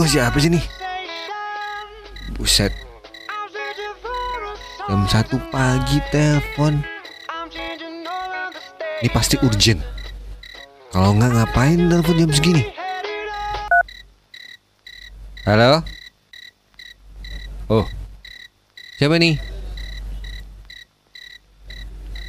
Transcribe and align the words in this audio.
Aduh, 0.00 0.08
siapa 0.08 0.40
sih 0.40 0.48
nih? 0.48 0.64
Buset. 2.40 2.72
Jam 4.88 5.04
satu 5.04 5.36
pagi 5.52 6.00
telepon. 6.08 6.80
Ini 9.04 9.12
pasti 9.12 9.36
urgent. 9.44 9.84
Kalau 10.88 11.12
nggak 11.20 11.36
ngapain 11.36 11.84
telepon 11.92 12.16
jam 12.16 12.32
segini? 12.32 12.64
Halo? 15.44 15.84
Oh, 17.68 17.84
siapa 18.96 19.20
nih? 19.20 19.36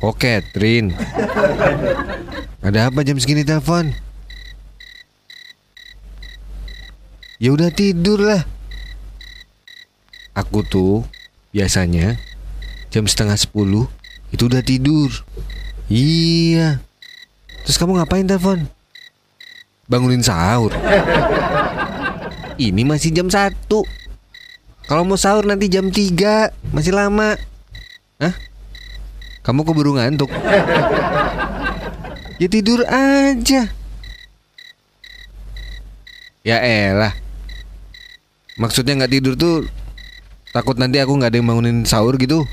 Oh, 0.03 0.11
Catherine. 0.11 0.91
Ada 2.67 2.91
apa 2.91 2.99
jam 3.07 3.15
segini 3.15 3.47
telepon? 3.47 4.10
Ya 7.41 7.49
udah 7.49 7.73
tidur 7.73 8.21
lah. 8.21 8.45
Aku 10.37 10.61
tuh 10.61 11.01
biasanya 11.49 12.21
jam 12.93 13.09
setengah 13.09 13.33
sepuluh 13.33 13.89
itu 14.29 14.45
udah 14.45 14.61
tidur. 14.61 15.09
Iya. 15.89 16.77
Terus 17.65 17.81
kamu 17.81 17.97
ngapain 17.97 18.29
telepon? 18.29 18.69
Bangunin 19.89 20.21
sahur. 20.21 20.69
Ini 22.61 22.85
masih 22.85 23.09
jam 23.09 23.25
satu. 23.25 23.89
Kalau 24.85 25.01
mau 25.01 25.17
sahur 25.17 25.47
nanti 25.47 25.71
jam 25.71 25.87
3 25.87 26.51
Masih 26.75 26.91
lama 26.91 27.39
Hah? 28.19 28.35
Kamu 29.39 29.63
keburu 29.63 29.95
ngantuk? 29.95 30.27
Ya 32.41 32.47
tidur 32.51 32.83
aja 32.89 33.71
Ya 36.43 36.57
elah 36.59 37.15
Maksudnya 38.59 38.99
nggak 38.99 39.13
tidur 39.13 39.33
tuh 39.39 39.67
Takut 40.51 40.75
nanti 40.75 40.99
aku 40.99 41.15
nggak 41.15 41.31
ada 41.31 41.37
yang 41.39 41.47
bangunin 41.47 41.87
sahur 41.87 42.19
gitu. 42.19 42.43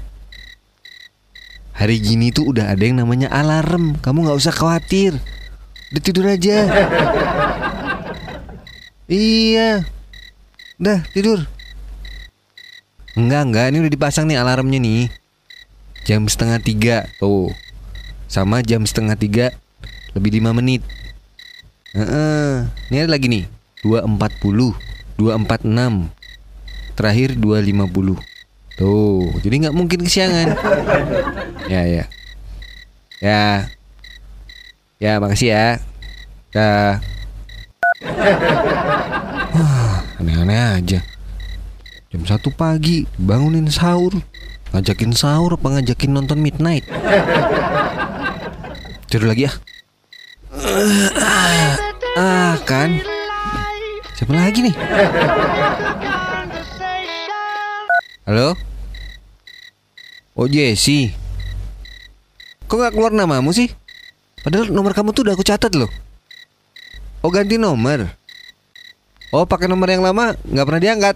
Hari 1.75 1.99
gini 1.99 2.31
tuh 2.31 2.47
udah 2.47 2.71
ada 2.71 2.83
yang 2.87 3.03
namanya 3.03 3.27
alarm. 3.27 3.99
Kamu 3.99 4.23
nggak 4.23 4.39
usah 4.39 4.55
khawatir. 4.55 5.19
Udah 5.91 6.03
tidur 6.03 6.31
aja. 6.31 6.59
Iya. 9.09 9.89
Udah 10.79 11.01
tidur. 11.11 11.43
Enggak 13.19 13.43
enggak 13.51 13.67
ini 13.73 13.79
udah 13.83 13.93
dipasang 13.97 14.31
nih 14.31 14.39
alarmnya 14.39 14.79
nih. 14.79 15.09
Jam 16.07 16.29
setengah 16.29 16.63
tiga 16.63 16.97
Tuh. 17.19 17.51
Sama 18.29 18.61
jam 18.61 18.85
setengah 18.85 19.17
tiga 19.17 19.57
Lebih 20.15 20.39
lima 20.39 20.55
menit. 20.55 20.85
Heeh. 21.97 22.69
Ini 22.93 23.09
ada 23.09 23.17
lagi 23.17 23.27
nih. 23.27 23.49
240 23.81 24.98
246 25.19 26.15
Terakhir 26.95 27.35
250 27.35 28.17
Tuh 28.79 29.27
Jadi 29.43 29.55
nggak 29.67 29.75
mungkin 29.75 30.01
kesiangan. 30.07 30.55
Ya 31.69 31.85
ya. 31.85 32.05
Ya. 33.21 33.69
Ya 34.97 35.21
makasih 35.21 35.53
ya. 35.53 35.67
Wah, 39.53 40.01
Aneh-aneh 40.17 40.81
aja. 40.81 41.05
Jam 42.09 42.25
satu 42.25 42.49
pagi 42.49 43.05
bangunin 43.21 43.69
sahur. 43.69 44.17
Ngajakin 44.73 45.13
sahur 45.13 45.61
apa 45.61 45.77
ngajakin 45.77 46.09
nonton 46.17 46.41
midnight? 46.41 46.89
Tidur 49.09 49.33
lagi 49.33 49.49
ya 49.49 49.53
Ah 52.17 52.61
kan 52.69 53.01
Siapa 54.19 54.35
lagi 54.35 54.67
nih? 54.67 54.75
Halo? 58.27 58.59
Oh 60.35 60.51
Jesse. 60.51 61.15
Kok 62.67 62.83
gak 62.83 62.99
keluar 62.99 63.15
namamu 63.15 63.55
sih? 63.55 63.71
Padahal 64.43 64.75
nomor 64.75 64.91
kamu 64.91 65.15
tuh 65.15 65.23
udah 65.23 65.39
aku 65.39 65.47
catat 65.47 65.71
loh. 65.79 65.87
Oh 67.23 67.31
ganti 67.31 67.63
nomor. 67.63 68.11
Oh 69.31 69.47
pakai 69.47 69.71
nomor 69.71 69.87
yang 69.87 70.03
lama 70.03 70.35
nggak 70.35 70.67
pernah 70.67 70.83
diangkat. 70.83 71.15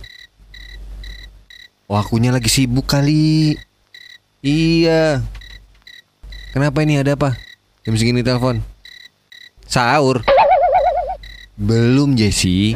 Oh 1.91 1.99
akunya 1.99 2.31
lagi 2.31 2.47
sibuk 2.47 2.87
kali. 2.87 3.59
Iya. 4.47 5.27
Kenapa 6.55 6.87
ini? 6.87 7.03
Ada 7.03 7.19
apa? 7.19 7.35
Jam 7.83 7.99
segini 7.99 8.23
telepon. 8.23 8.63
Sahur 9.67 10.23
Belum 11.63 12.19
Jesse. 12.19 12.75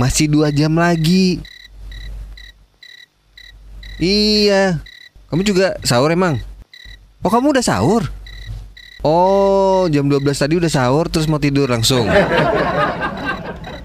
Masih 0.00 0.32
dua 0.32 0.48
jam 0.48 0.72
lagi. 0.72 1.44
Iya. 4.00 4.80
Kamu 5.28 5.44
juga 5.44 5.76
sahur 5.84 6.08
emang? 6.08 6.40
Oh 7.20 7.28
kamu 7.28 7.52
udah 7.52 7.60
sahur? 7.60 8.08
Oh 9.04 9.84
jam 9.92 10.08
12 10.08 10.24
tadi 10.32 10.56
udah 10.56 10.72
sahur 10.72 11.12
terus 11.12 11.28
mau 11.28 11.36
tidur 11.36 11.68
langsung. 11.68 12.08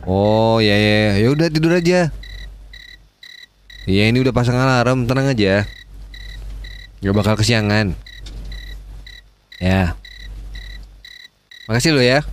Oh 0.07 0.63
ya 0.63 0.79
ya 0.79 1.19
ya. 1.19 1.27
Udah 1.27 1.51
tidur 1.51 1.75
aja. 1.75 2.07
Iya 3.83 4.03
ini 4.07 4.23
udah 4.23 4.31
pasang 4.31 4.55
alarm. 4.55 5.03
Tenang 5.03 5.27
aja. 5.27 5.67
Gak 7.03 7.15
bakal 7.19 7.35
kesiangan. 7.35 7.91
Ya. 9.59 9.99
Makasih 11.67 11.91
lo 11.91 11.99
ya 11.99 12.23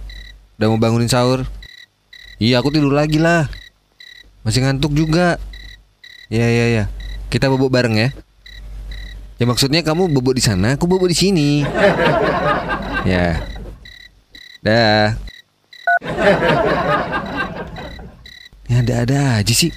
Udah 0.63 0.71
mau 0.71 0.79
bangunin 0.79 1.11
sahur? 1.11 1.43
Iya 2.39 2.63
aku 2.63 2.71
tidur 2.71 2.95
lagi 2.95 3.19
lah. 3.19 3.51
Masih 4.47 4.63
ngantuk 4.63 4.95
juga. 4.95 5.43
Ya 6.31 6.47
ya 6.47 6.71
ya 6.71 6.85
Kita 7.35 7.51
bobok 7.51 7.75
bareng 7.75 7.99
ya. 7.99 8.15
Ya 9.43 9.45
maksudnya 9.51 9.83
kamu 9.83 10.07
bobok 10.15 10.39
di 10.39 10.43
sana 10.47 10.79
Aku 10.79 10.87
bobok 10.87 11.11
di 11.11 11.19
sini. 11.19 11.67
Ya. 13.03 13.43
Dah. 14.63 15.19
Ya 18.71 18.77
ada-ada 18.87 19.43
aja 19.43 19.51
sih. 19.51 19.75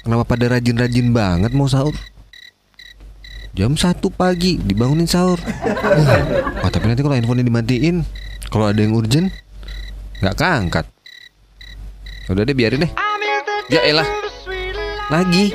Kenapa 0.00 0.24
pada 0.24 0.48
rajin-rajin 0.56 1.12
banget 1.12 1.52
mau 1.52 1.68
sahur? 1.68 1.92
Jam 3.52 3.76
1 3.76 4.00
pagi 4.16 4.56
dibangunin 4.64 5.04
sahur. 5.04 5.36
Uh, 5.92 6.64
oh, 6.64 6.70
tapi 6.72 6.88
nanti 6.88 7.04
kalau 7.04 7.12
handphonenya 7.12 7.52
dimatiin, 7.52 7.96
kalau 8.48 8.72
ada 8.72 8.80
yang 8.80 8.96
urgent, 8.96 9.28
nggak 10.22 10.38
keangkat. 10.38 10.86
Udah 12.30 12.46
deh 12.46 12.54
biarin 12.54 12.86
deh. 12.86 12.92
Ya 13.66 13.82
elah. 13.82 14.06
Lagi. 15.10 15.50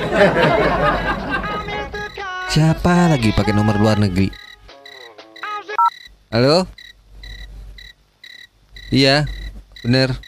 Siapa 2.51 3.07
lagi 3.07 3.31
pakai 3.31 3.55
nomor 3.55 3.79
luar 3.79 3.95
negeri? 3.95 4.27
Halo? 6.27 6.67
Iya, 8.91 9.23
bener. 9.81 10.19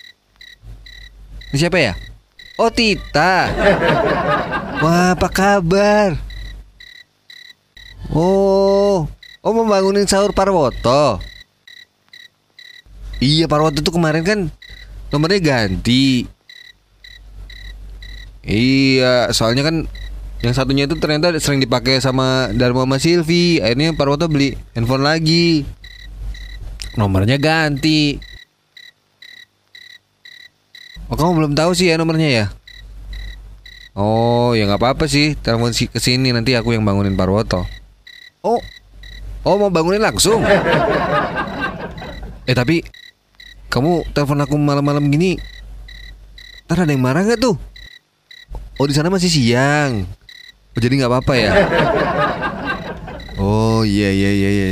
Ini 1.51 1.57
siapa 1.59 1.77
ya? 1.81 1.93
Oh 2.59 2.67
Tita 2.67 3.47
Wah 4.83 5.15
apa 5.15 5.31
kabar 5.31 6.19
Oh 8.11 9.07
Oh 9.39 9.51
mau 9.55 9.63
bangunin 9.63 10.03
sahur 10.03 10.35
Parwoto 10.35 11.23
Iya 13.19 13.51
Parwoto 13.51 13.83
tuh 13.83 13.95
kemarin 13.95 14.23
kan 14.23 14.39
Nomornya 15.11 15.39
ganti 15.43 16.23
Iya 18.43 19.31
soalnya 19.35 19.67
kan 19.67 19.75
Yang 20.39 20.53
satunya 20.55 20.87
itu 20.87 20.95
ternyata 20.97 21.35
sering 21.43 21.59
dipakai 21.59 21.99
sama 21.99 22.47
Dharma 22.55 22.87
sama 22.87 22.97
Silvi 22.97 23.59
Akhirnya 23.59 23.91
Parwoto 23.91 24.31
beli 24.31 24.55
handphone 24.71 25.03
lagi 25.03 25.67
Nomornya 26.95 27.35
ganti 27.35 28.29
Oh 31.09 31.17
kamu 31.17 31.41
belum 31.41 31.53
tahu 31.57 31.73
sih 31.73 31.89
ya 31.89 31.97
nomornya 31.97 32.29
ya? 32.29 32.45
Oh 33.97 34.53
ya 34.53 34.69
nggak 34.69 34.77
apa-apa 34.77 35.09
sih 35.09 35.33
telepon 35.33 35.73
si 35.73 35.89
ke 35.89 35.97
sini 35.97 36.29
nanti 36.29 36.53
aku 36.53 36.77
yang 36.77 36.85
bangunin 36.85 37.17
Parwoto. 37.17 37.65
Oh 38.45 38.61
oh 39.41 39.55
mau 39.57 39.73
bangunin 39.73 40.05
langsung? 40.05 40.37
eh 42.49 42.53
tapi 42.53 42.85
kamu 43.69 44.05
telepon 44.17 44.41
aku 44.41 44.57
malam-malam 44.57 45.05
gini, 45.13 45.37
ntar 46.65 46.83
ada 46.83 46.89
yang 46.89 47.05
marah 47.05 47.21
nggak 47.21 47.41
tuh? 47.41 47.55
Oh 48.81 48.85
di 48.89 48.97
sana 48.97 49.13
masih 49.13 49.29
siang. 49.29 50.09
Oh, 50.73 50.79
jadi 50.81 50.97
nggak 50.97 51.11
apa-apa 51.11 51.33
ya? 51.37 51.51
Oh 53.37 53.85
iya 53.85 54.09
iya 54.09 54.29
iya 54.33 54.49
iya. 54.49 54.67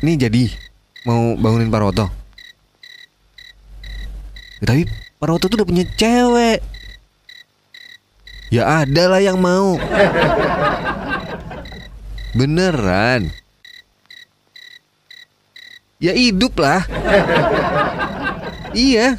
Ini 0.00 0.12
jadi 0.16 0.48
mau 1.04 1.36
bangunin 1.36 1.68
Parwoto. 1.68 2.08
Ya, 4.60 4.64
tapi 4.64 4.88
Parwoto 5.20 5.48
tuh 5.48 5.60
udah 5.60 5.68
punya 5.68 5.84
cewek. 5.96 6.64
Ya 8.48 8.84
ada 8.84 9.04
lah 9.12 9.20
yang 9.20 9.36
mau. 9.40 9.76
Beneran. 12.32 13.28
Ya 16.04 16.12
hidup 16.12 16.60
lah. 16.60 16.84
iya. 18.76 19.16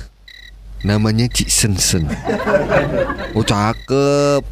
Namanya 0.86 1.26
Cik 1.26 1.50
Sensen. 1.50 2.06
Oh 3.34 3.42
cakep. 3.42 4.46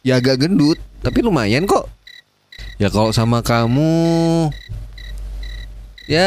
Ya 0.00 0.16
agak 0.24 0.40
gendut, 0.40 0.80
tapi 1.04 1.20
lumayan 1.20 1.68
kok. 1.68 1.84
Ya 2.80 2.88
kalau 2.88 3.12
sama 3.12 3.44
kamu 3.44 4.48
Ya 6.08 6.24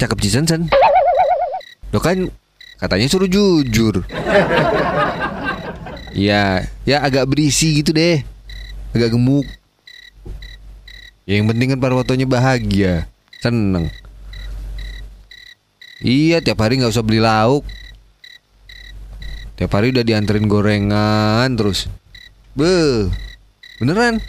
cakep 0.00 0.16
Cik 0.24 0.32
Sensen. 0.32 0.72
Lo 1.92 2.00
kan 2.00 2.32
katanya 2.80 3.04
suruh 3.12 3.28
jujur. 3.28 4.00
Ya, 6.16 6.66
ya 6.88 7.04
agak 7.04 7.28
berisi 7.28 7.84
gitu 7.84 7.92
deh. 7.92 8.24
Agak 8.96 9.12
gemuk. 9.12 9.44
Ya, 11.28 11.38
yang 11.38 11.46
penting 11.46 11.76
kan 11.76 11.78
Parwotonya 11.78 12.26
bahagia, 12.26 13.06
seneng. 13.40 13.88
Iya, 16.00 16.40
tiap 16.40 16.60
hari 16.60 16.80
nggak 16.80 16.92
usah 16.92 17.04
beli 17.04 17.20
lauk. 17.20 17.64
Tiap 19.60 19.72
hari 19.76 19.92
udah 19.92 20.04
dianterin 20.04 20.48
gorengan 20.48 21.48
terus. 21.52 21.88
Be, 22.56 23.08
beneran. 23.76 24.20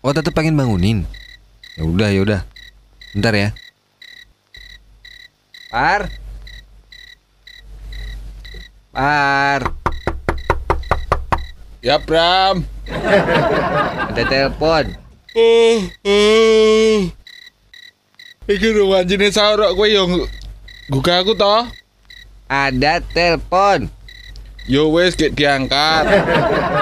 Oh, 0.00 0.16
tetep 0.16 0.32
pengen 0.32 0.56
bangunin. 0.56 1.04
Ya 1.76 1.84
udah, 1.84 2.08
ya 2.08 2.20
udah. 2.24 2.40
Bentar 3.12 3.36
ya. 3.36 3.48
Par. 5.68 6.08
Par. 8.96 9.60
Ya 11.84 12.00
Bram. 12.00 12.64
Ada 14.08 14.22
telepon. 14.24 15.09
Uh, 15.30 15.86
uh. 16.02 16.98
Iki 18.50 18.68
lho 18.74 18.90
anjine 18.90 19.30
sahur 19.30 19.62
kowe 19.78 19.86
yo 19.86 20.26
buka 20.90 21.22
aku 21.22 21.38
toh. 21.38 21.70
Ada 22.50 22.98
telepon. 23.14 23.86
Yo 24.66 24.90
wes 24.90 25.14
gek 25.14 25.38
diangkat. 25.38 26.26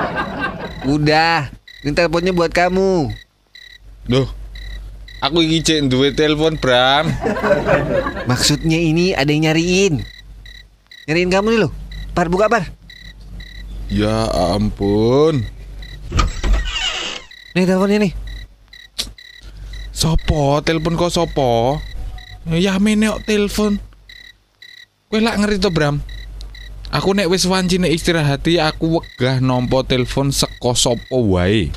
Udah. 0.96 1.52
Ini 1.84 1.92
teleponnya 1.92 2.32
buat 2.32 2.48
kamu. 2.56 3.12
Duh. 4.08 4.28
Aku 5.20 5.44
iki 5.44 5.60
cek 5.60 5.92
duwe 5.92 6.16
telepon 6.16 6.56
Bram. 6.56 7.12
Maksudnya 8.30 8.80
ini 8.80 9.12
ada 9.12 9.28
yang 9.28 9.50
nyariin. 9.50 10.00
Nyariin 11.04 11.28
kamu 11.28 11.46
nih 11.52 11.60
loh. 11.68 11.72
Par 12.16 12.32
buka 12.32 12.48
par. 12.48 12.64
Ya 13.92 14.24
ampun. 14.56 15.44
Nih 17.52 17.68
teleponnya 17.68 18.08
nih. 18.08 18.27
Sopo? 19.98 20.62
Telepon 20.62 20.94
kok 20.94 21.10
sopo? 21.10 21.82
Ya 22.46 22.78
mene 22.78 23.10
kok 23.10 23.26
telepon. 23.26 23.82
Kowe 25.10 25.18
lak 25.18 25.42
ngeri 25.42 25.58
to, 25.58 25.74
Bram? 25.74 25.98
Aku 26.94 27.18
nek 27.18 27.26
wis 27.26 27.42
wanci 27.50 27.82
nek 27.82 27.90
istirahati 27.90 28.62
aku 28.62 29.02
wegah 29.02 29.42
nompo 29.42 29.82
telepon 29.82 30.30
seko 30.30 30.78
sopo 30.78 31.34
wae. 31.34 31.74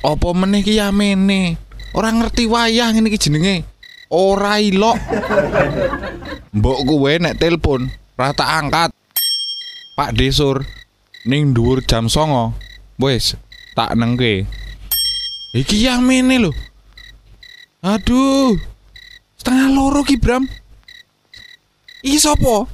Apa 0.00 0.32
meneh 0.32 0.64
ki 0.64 0.80
ya 0.80 0.88
mene? 0.88 1.60
Ora 1.92 2.16
ngerti 2.16 2.48
wayah 2.48 2.88
ngene 2.96 3.12
iki 3.12 3.28
jenenge. 3.28 3.68
Ora 4.08 4.56
ilok. 4.64 4.96
Mbok 6.56 6.80
kowe 6.88 7.12
nek 7.20 7.36
telepon 7.36 7.92
rata 8.16 8.56
angkat. 8.56 8.88
Pak 10.00 10.16
Desur 10.16 10.64
ning 11.28 11.52
dhuwur 11.52 11.84
jam 11.84 12.08
songo. 12.08 12.56
Wes, 12.96 13.36
tak 13.76 13.92
nengke. 13.92 14.48
Iki 15.52 15.76
yang 15.84 16.00
mene 16.00 16.40
lho. 16.40 16.56
Aduh. 17.86 18.58
Setengah 19.38 19.70
loro 19.70 20.02
ki, 20.02 20.18
Bram. 20.18 20.42
Iki 22.02 22.18
sopo? 22.18 22.66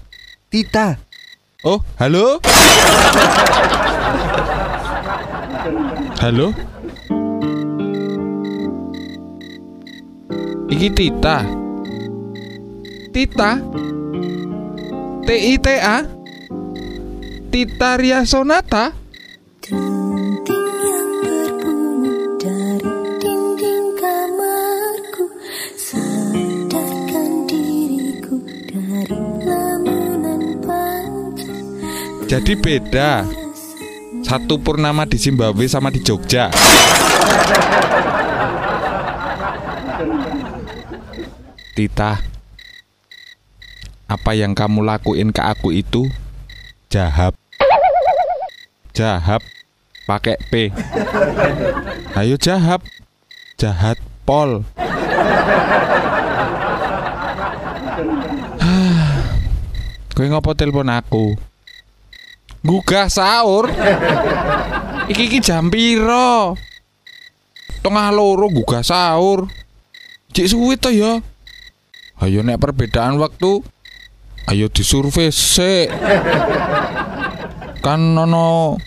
Tita. 0.48 0.96
Oh, 1.68 1.84
halo? 2.00 2.40
halo? 6.16 6.56
Iki 10.72 10.88
Tita. 10.96 11.44
Tita? 13.12 13.60
T-I-T-A? 15.28 15.96
Tita 17.52 17.90
Ria 18.00 18.24
Sonata? 18.24 19.01
Jadi 32.32 32.56
beda. 32.56 33.28
Satu 34.24 34.56
purnama 34.56 35.04
di 35.04 35.20
Zimbabwe 35.20 35.68
sama 35.68 35.92
di 35.92 36.00
Jogja. 36.00 36.48
Tita, 41.76 42.16
apa 44.08 44.32
yang 44.32 44.56
kamu 44.56 44.80
lakuin 44.80 45.28
ke 45.28 45.44
aku 45.44 45.76
itu 45.76 46.08
jahat. 46.88 47.36
Jahat 48.96 49.44
pakai 50.08 50.40
P. 50.48 50.72
Ayo 52.16 52.40
jahat. 52.40 52.80
Jahat 53.60 54.00
pol. 54.24 54.64
Kowe 60.16 60.26
ngopo 60.32 60.56
telepon 60.56 60.88
aku? 60.88 61.51
Gugah 62.62 63.10
sahur. 63.10 63.66
Iki 65.10 65.22
iki 65.26 65.38
jam 65.42 65.66
piro? 65.66 66.54
Tengah 67.82 68.14
loro 68.14 68.46
gugah 68.46 68.86
sahur. 68.86 69.50
Cik 70.30 70.46
suwi 70.46 70.78
to 70.78 70.94
ya. 70.94 71.18
Ayo 72.22 72.46
nek 72.46 72.62
perbedaan 72.62 73.18
waktu 73.18 73.66
ayo 74.46 74.70
disurvei 74.70 75.34
sik. 75.34 75.90
Kan 77.82 78.14
nono 78.14 78.78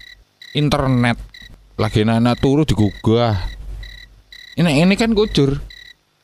internet 0.56 1.20
lagi 1.76 2.08
nana 2.08 2.40
turu 2.40 2.64
digugah. 2.64 3.36
Ini 4.56 4.88
ini 4.88 4.96
kan 4.96 5.12
kucur. 5.12 5.60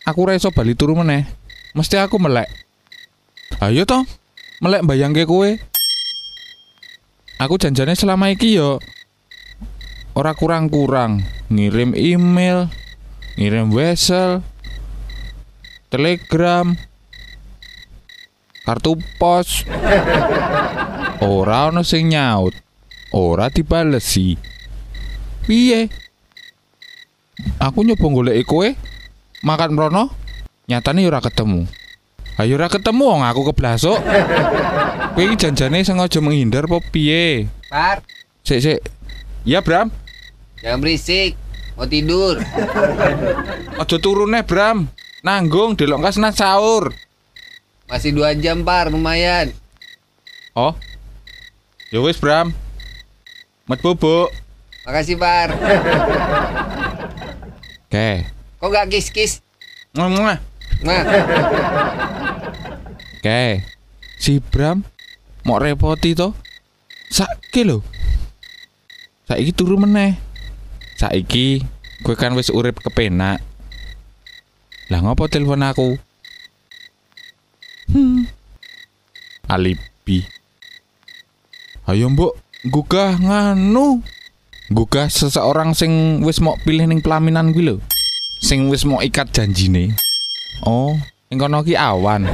Aku 0.08 0.24
ra 0.24 0.40
iso 0.40 0.56
bali 0.56 0.72
turu 0.72 0.96
meneh. 0.96 1.28
Mesti 1.76 2.00
aku 2.00 2.16
melek. 2.16 2.48
Ayo 3.60 3.84
toh, 3.84 4.08
melek 4.64 4.88
bayangke 4.88 5.28
kowe. 5.28 5.60
Aku 7.42 7.58
janjane 7.58 7.98
selama 7.98 8.30
iki 8.30 8.54
yo 8.54 8.78
ora 10.14 10.38
kurang-kurang 10.38 11.26
ngirim 11.50 11.98
email, 11.98 12.70
ngirim 13.34 13.74
wesel, 13.74 14.46
telegram, 15.90 16.78
kartu 18.62 18.94
pos. 19.18 19.66
Ora 21.18 21.74
ono 21.74 21.82
sing 21.82 22.14
nyaut, 22.14 22.54
ora 23.10 23.50
dibalesi. 23.50 24.38
Piye? 25.42 25.90
Aku 27.58 27.82
nyoba 27.82 28.06
golek 28.06 28.46
kowe, 28.46 28.70
makan 29.42 29.74
mrono, 29.74 30.14
nyatane 30.70 31.10
ora 31.10 31.18
ketemu. 31.18 31.66
Ayo 32.38 32.54
ora 32.62 32.70
ketemu 32.70 33.02
wong 33.02 33.22
aku 33.26 33.50
keblasuk. 33.50 33.98
Kowe 35.12 35.28
iki 35.28 35.36
janjane 35.36 35.84
sengaja 35.84 36.24
menghindar 36.24 36.72
apa 36.72 36.80
piye? 36.88 37.52
Par. 37.68 38.00
Sik 38.48 38.64
sik. 38.64 38.80
Ya, 39.44 39.60
Bram. 39.60 39.92
Jangan 40.64 40.80
berisik. 40.80 41.36
Mau 41.76 41.84
tidur. 41.84 42.40
Aja 43.82 43.98
turune, 44.00 44.40
Bram. 44.48 44.88
Nanggung 45.20 45.76
delok 45.76 46.08
kasna 46.08 46.32
sahur. 46.32 46.96
Masih 47.92 48.16
dua 48.16 48.32
jam 48.40 48.64
par, 48.64 48.88
lumayan. 48.88 49.52
Oh. 50.56 50.72
Ya 51.92 52.00
wis, 52.00 52.16
Bram. 52.16 52.56
Met 53.68 53.84
bubuk. 53.84 54.32
Makasih 54.88 55.20
par. 55.20 55.52
Oke. 57.92 58.32
Kok 58.64 58.70
gak 58.72 58.88
kis-kis? 58.88 59.44
Nah, 59.92 60.08
Oke. 63.20 63.44
Si 64.22 64.38
Bram 64.40 64.86
mau 65.46 65.58
repoti 65.58 66.14
to? 66.14 66.34
Saiki 67.12 67.68
lho. 67.68 67.84
Saiki 69.28 69.52
turu 69.52 69.76
meneh. 69.76 70.16
Saiki 70.98 71.62
gue 72.02 72.16
kan 72.18 72.34
wis 72.38 72.54
urip 72.54 72.82
kepenak. 72.82 73.42
Lah 74.92 75.00
ngopo 75.00 75.28
telepon 75.32 75.64
aku? 75.64 75.96
Hmm. 77.92 78.28
Alibi. 79.48 80.24
Ayo 81.88 82.08
mbok, 82.08 82.40
gugah 82.68 83.20
nganu. 83.20 84.00
Gugah 84.72 85.12
seseorang 85.12 85.76
sing 85.76 86.24
wis 86.24 86.40
mau 86.40 86.56
pilih 86.64 86.88
ning 86.88 87.04
pelaminan 87.04 87.52
kuwi 87.52 87.68
lho. 87.68 87.76
Sing 88.40 88.72
wis 88.72 88.88
mau 88.88 89.04
ikat 89.04 89.36
janjine. 89.36 89.92
Oh, 90.64 90.96
ing 91.28 91.38
kono 91.42 91.66
ki 91.68 91.76
awan. 91.76 92.30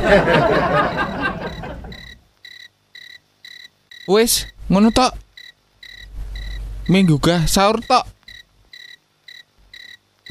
Wis, 4.07 4.47
ngono 4.71 4.87
tok. 4.95 5.11
Minggu 6.87 7.19
gah 7.19 7.43
sahur 7.43 7.83
tok. 7.83 8.07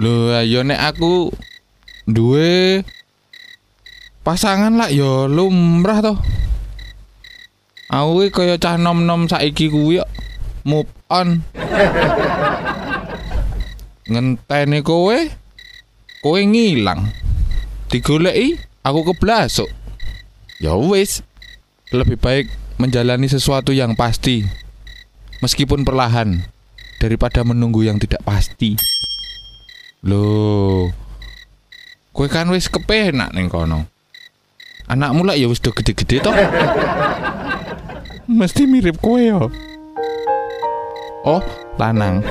Lho, 0.00 0.32
ayo 0.32 0.64
nek 0.64 0.80
aku 0.80 1.28
duwe 2.08 2.80
pasangan 4.24 4.80
lah 4.80 4.88
ya 4.88 5.28
lumrah 5.28 6.00
toh. 6.00 6.16
Aku 7.92 8.24
kaya 8.32 8.56
cah 8.56 8.80
nom-nom 8.80 9.28
saiki 9.28 9.68
kuwi 9.68 10.00
kok 10.00 10.10
move 10.64 10.88
on. 11.12 11.44
Ngenteni 14.08 14.80
kowe, 14.80 15.20
kowe 16.24 16.40
ngilang. 16.40 17.12
Digoleki, 17.92 18.56
aku 18.80 19.12
keblasuk. 19.12 19.68
Ya 20.64 20.72
wis, 20.72 21.20
lebih 21.92 22.16
baik 22.16 22.48
menjalani 22.76 23.24
sesuatu 23.28 23.72
yang 23.72 23.96
pasti 23.96 24.44
meskipun 25.40 25.84
perlahan 25.84 26.44
daripada 27.00 27.44
menunggu 27.44 27.84
yang 27.84 28.00
tidak 28.00 28.20
pasti. 28.24 28.76
Loh. 30.04 30.92
Kowe 32.12 32.28
kan 32.28 32.48
wis 32.52 32.68
kepenak 32.72 33.32
ning 33.36 33.52
kono. 33.52 33.84
Anakmu 34.88 35.26
lah 35.26 35.36
ya 35.36 35.48
wis 35.50 35.60
do 35.60 35.72
gede-gede 35.72 36.24
toh. 36.24 36.32
Mesti 38.28 38.64
mirip 38.64 39.00
kowe 39.00 39.20
yo. 39.20 39.52
Oh, 41.26 41.42
lanang. 41.76 42.22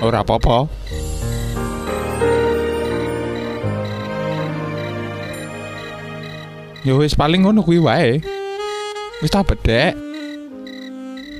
Ora 0.00 0.22
apa-apa. 0.22 0.70
Ya 6.86 6.94
wis 6.94 7.18
paling 7.18 7.42
ngono 7.42 7.66
kuwi 7.66 7.82
wae. 7.82 8.35
Wis 9.24 9.32
tak 9.32 9.48
bedek. 9.48 9.96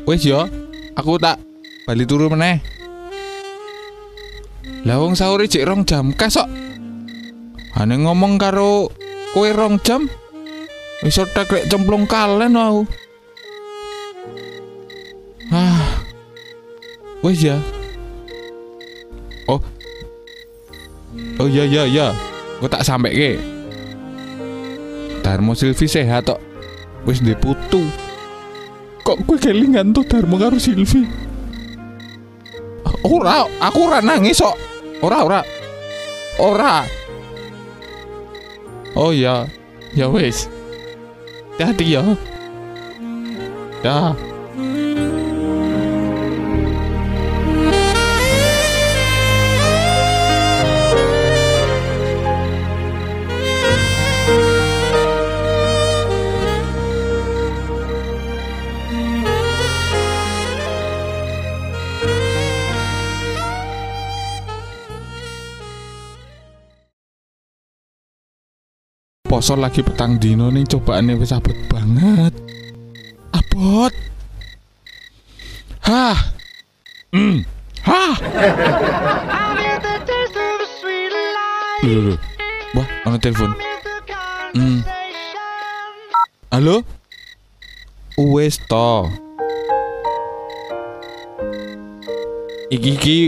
Wis 0.09 0.25
yo, 0.25 0.49
aku 0.97 1.21
tak 1.21 1.37
bali 1.85 2.09
turu 2.09 2.33
meneh. 2.33 2.63
Lah 4.87 5.03
wong 5.03 5.19
sahur 5.19 5.43
jek 5.45 5.67
rong 5.67 5.83
jam 5.83 6.15
kasok. 6.15 6.47
Ane 7.77 8.01
ngomong 8.01 8.41
karo 8.41 8.89
kowe 9.37 9.49
rong 9.53 9.83
jam. 9.85 10.09
Wis 11.05 11.21
otak 11.21 11.53
lek 11.53 11.69
cemplung 11.69 12.09
kalen 12.09 12.57
aku. 12.57 12.89
Ah. 15.53 16.01
Wis 17.21 17.45
ya. 17.45 17.59
Oh. 19.51 19.61
Oh 21.37 21.49
ya 21.51 21.69
ya 21.69 21.85
ya. 21.85 22.17
Gue 22.63 22.71
tak 22.73 22.87
sampe 22.87 23.13
ke. 23.13 23.37
Darmo 25.21 25.53
Silvi 25.53 25.85
sehat 25.85 26.31
tok. 26.31 26.41
Wis 27.07 27.23
di 27.23 27.33
putu. 27.39 27.87
Kok 29.07 29.23
gue 29.23 29.39
kelingan 29.39 29.95
tuh 29.95 30.03
Darmo 30.03 30.35
karo 30.35 30.59
Silvi? 30.59 31.07
Ora, 33.07 33.47
aku 33.63 33.87
ora 33.87 34.03
nangis 34.03 34.43
kok. 34.43 34.59
Ora, 34.99 35.23
ora. 35.23 35.41
Ora. 36.43 36.83
Oh 38.99 39.15
ya. 39.15 39.47
Ya 39.95 40.11
wis. 40.11 40.51
Hati 41.63 41.95
ya. 41.95 42.03
Ya. 43.87 44.19
Poso 69.37 69.53
lagi 69.53 69.85
petang 69.85 70.17
dino 70.17 70.49
nih 70.49 70.65
cobaannya 70.65 71.21
wis 71.21 71.29
abot 71.29 71.53
banget. 71.69 72.33
Abot. 73.37 73.93
Hah. 75.85 76.17
Hmm. 77.13 77.45
Hah. 77.85 78.17
Loh. 81.85 82.17
Wah, 82.81 82.89
ono 83.05 83.17
telepon. 83.21 83.53
Hmm. 84.57 84.81
Halo? 86.49 86.81
Wes 88.17 88.57
to. 88.57 89.05
Iki 92.73 92.91
iki 92.97 93.19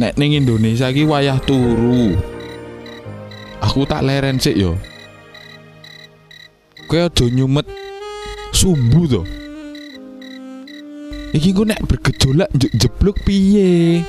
nek 0.00 0.16
ning 0.16 0.32
Indonesia 0.32 0.88
iki 0.88 1.04
wayah 1.04 1.36
turu. 1.44 2.16
Aku 3.60 3.84
tak 3.84 4.00
leren 4.00 4.40
sik 4.40 4.56
yo. 4.56 4.80
Kowe 6.86 7.02
aja 7.02 7.24
nyumet 7.26 7.66
sumbu 8.54 9.10
to. 9.10 9.22
Iki 11.34 11.50
ku 11.50 11.66
nek 11.66 11.82
bergejolak 11.82 12.46
njuk 12.54 12.72
jeblok 12.78 13.16
piye? 13.26 14.06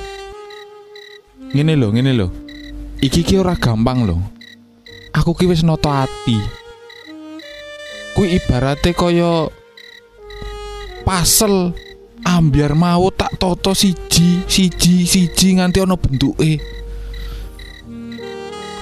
Ngene 1.50 1.74
lho, 1.74 1.90
ngene 1.90 2.12
lho. 2.14 2.30
Iki 3.02 3.26
ki 3.26 3.34
ora 3.42 3.58
gampang 3.58 4.06
lho. 4.06 4.16
Aku 5.10 5.34
ki 5.34 5.50
wis 5.50 5.66
nata 5.66 6.06
ati. 6.06 6.38
Kuwi 8.14 8.38
ibarate 8.38 8.94
kaya 8.94 9.50
pasel 11.02 11.74
ambiar 12.22 12.78
mau 12.78 13.10
tak 13.10 13.34
toto 13.42 13.74
siji, 13.74 14.46
siji, 14.46 15.02
siji 15.02 15.58
nganti 15.58 15.82
ana 15.82 15.98
bentuke. 15.98 16.62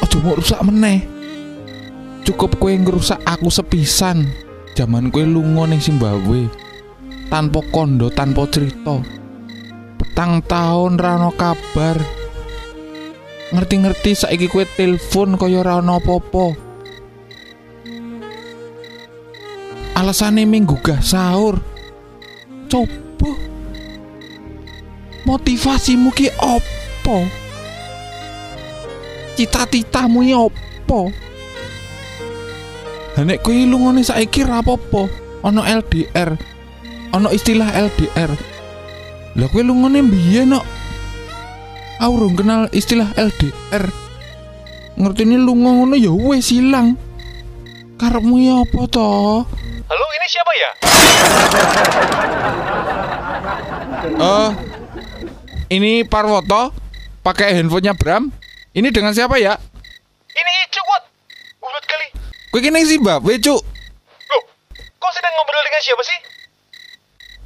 Aja 0.05 0.17
mau 0.21 0.37
rusak 0.37 0.61
meneh. 0.61 1.16
Cukup 2.27 2.59
kowe 2.59 2.75
ngerusak 2.75 3.23
aku 3.23 3.47
sepisan. 3.55 4.27
Zaman 4.75 5.15
kowe 5.15 5.23
lunga 5.23 5.71
ning 5.71 5.79
Zimbabwe. 5.79 6.51
Tanpa 7.31 7.63
kondo, 7.71 8.11
tanpa 8.11 8.51
cerita. 8.51 8.99
Petang 9.95 10.43
tahun 10.43 10.99
rano 10.99 11.31
kabar. 11.39 11.95
Ngerti-ngerti 13.55 14.19
saiki 14.19 14.51
kowe 14.51 14.67
telepon 14.75 15.39
kaya 15.39 15.63
ana 15.63 16.03
apa-apa. 16.03 16.59
Alasane 19.95 20.43
minggu 20.43 20.83
gah 20.83 20.99
sahur. 20.99 21.63
Coba 22.67 23.31
motivasimu 25.31 26.11
ki 26.11 26.35
opo? 26.43 27.23
Cita-citamu 29.39 30.27
ki 30.27 30.35
opo? 30.35 31.15
Nek 33.17 33.41
kowe 33.41 33.57
lungone 33.57 34.05
saiki 34.05 34.45
ra 34.45 34.61
apa-apa, 34.61 35.09
ana 35.41 35.65
LDR. 35.65 36.37
Ana 37.17 37.33
istilah 37.33 37.73
LDR. 37.73 38.29
Lah 39.41 39.49
kowe 39.49 39.65
lungone 39.65 40.05
mbiyen 40.05 40.53
kok. 40.53 40.67
Aku 41.97 42.13
urung 42.13 42.37
kenal 42.37 42.69
istilah 42.77 43.09
LDR. 43.17 43.89
Ngertine 45.01 45.41
lunga 45.41 45.73
ngono 45.73 45.97
ya 45.97 46.13
wis 46.13 46.53
ilang. 46.53 47.01
Karepmu 47.97 48.37
ya 48.37 48.61
apa 48.61 48.81
to? 48.85 49.09
Halo, 49.89 50.07
ini 50.13 50.27
siapa 50.29 50.53
ya? 50.53 50.71
Eh 54.13 54.51
ini 55.81 56.05
Parwoto 56.05 56.77
pakai 57.25 57.57
handphonenya 57.57 57.97
Bram. 57.97 58.29
Ini 58.77 58.93
dengan 58.93 59.17
siapa 59.17 59.41
ya? 59.41 59.57
Ini 60.37 60.53
Icuk, 60.69 60.89
Ulut 61.65 61.85
kali. 61.89 62.09
Kowe 62.57 62.65
kene 62.65 62.81
Zimbabwe, 62.89 63.37
Cuk. 63.37 63.61
Loh, 64.33 64.43
kau 64.97 65.13
sedang 65.13 65.29
ngobrol 65.37 65.61
dengan 65.61 65.83
siapa 65.85 66.03
sih? 66.09 66.19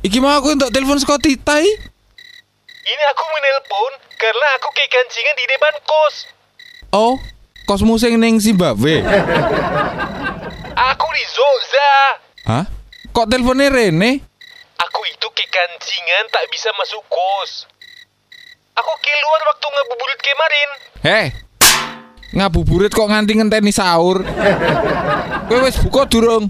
Iki 0.07 0.23
mau 0.23 0.39
aku 0.39 0.55
untuk 0.55 0.71
telepon 0.71 1.03
saka 1.03 1.19
Titai. 1.19 1.67
Ini 2.87 3.05
aku 3.11 3.25
menelpon 3.27 3.93
karena 4.15 4.47
aku 4.55 4.71
kekancingan 4.71 5.35
di 5.35 5.45
depan 5.51 5.75
kos. 5.83 6.15
Oh, 6.95 7.19
kosmu 7.67 7.99
sing 7.99 8.23
ning 8.23 8.39
Zimbabwe. 8.39 9.03
Aku 10.95 11.07
di 11.11 11.25
Zoza. 11.27 11.91
Hah? 12.47 12.65
Kok 13.11 13.35
teleponnya 13.35 13.67
Rene? 13.67 14.23
Aku 14.79 15.01
itu 15.11 15.27
kekancingan 15.27 16.31
tak 16.31 16.47
bisa 16.55 16.71
masuk 16.79 17.03
kos. 17.11 17.67
Aku 18.79 18.93
keluar 19.03 19.41
waktu 19.51 19.67
ngabuburit 19.75 20.21
kemarin. 20.23 20.69
Heh. 21.03 21.50
Ngabuburit 22.31 22.95
kok 22.95 23.11
nganti 23.11 23.35
ngenteni 23.35 23.75
sahur. 23.75 24.23
Kowe 25.51 25.59
wis 25.67 25.79
buka 25.83 26.07
durung? 26.07 26.47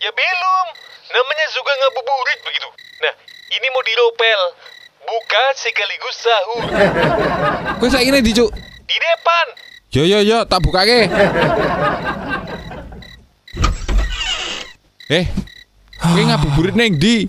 Ya 0.00 0.10
belum. 0.16 0.66
Namanya 1.12 1.46
juga 1.52 1.72
ngabuburit 1.76 2.40
begitu. 2.40 2.68
Nah, 3.04 3.14
ini 3.52 3.66
mau 3.68 3.82
diropel. 3.84 4.40
Buka 5.04 5.44
sekaligus 5.60 6.16
sahur. 6.24 6.62
Kowe 7.76 7.88
saiki 7.92 8.08
ndi, 8.08 8.32
Cuk? 8.32 8.48
Di 8.88 8.96
depan. 8.96 9.46
Yo 9.92 10.02
yo 10.08 10.18
yo, 10.24 10.38
tak 10.48 10.64
bukake. 10.64 11.12
Eh. 15.12 15.28
Kowe 16.00 16.20
ngabuburit 16.24 16.72
neng 16.72 16.96
di. 16.96 17.28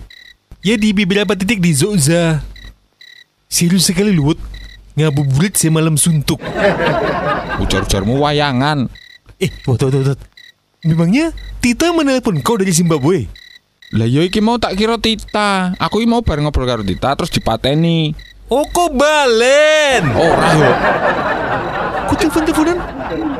Ya 0.64 0.80
di 0.80 0.96
beberapa 0.96 1.36
titik 1.36 1.60
di 1.60 1.76
Zogza. 1.76 2.40
Serius 3.46 3.86
sekali 3.86 4.10
lu, 4.10 4.34
Ngabuburit 4.96 5.60
semalam 5.60 6.00
suntuk. 6.00 6.40
Ujar-ujarmu 7.60 8.16
wayangan. 8.16 8.88
Eh, 9.36 9.52
Wut, 9.68 9.84
Wut, 9.84 9.92
Wut. 9.92 10.20
Memangnya 10.88 11.36
Tita 11.60 11.92
menelpon 11.92 12.40
kau 12.40 12.56
dari 12.56 12.72
Zimbabwe? 12.72 13.28
Lah 13.92 14.08
yo 14.08 14.24
iki 14.24 14.40
mau 14.40 14.56
tak 14.56 14.72
kira 14.80 14.96
Tita. 14.96 15.76
Aku 15.76 16.00
iki 16.00 16.08
mau 16.08 16.24
bareng 16.24 16.48
ngobrol 16.48 16.64
karo 16.64 16.80
Tita 16.80 17.12
terus 17.12 17.28
dipateni. 17.28 18.16
Oh, 18.48 18.64
kok 18.72 18.96
balen? 18.96 20.16
Ora 20.16 20.48
yo. 20.56 20.70
Kok 22.06 22.16
telepon-teleponan? 22.16 22.78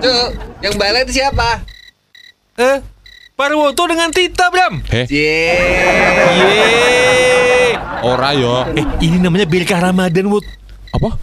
Cuk, 0.03 0.29
yang 0.61 0.75
balen 0.75 1.07
itu 1.07 1.23
siapa? 1.23 1.63
Eh, 2.59 2.83
Parwoto 3.37 3.87
dengan 3.87 4.11
Tita, 4.11 4.49
Bram. 4.51 4.83
Heh. 4.91 5.07
Yeay. 5.07 6.17
ora 8.03 8.33
yo. 8.33 8.65
Eh, 8.75 8.83
ini 9.07 9.23
namanya 9.23 9.47
berkah 9.47 9.79
Ramadan, 9.79 10.27
Wut. 10.33 10.43
Apa? 10.91 11.15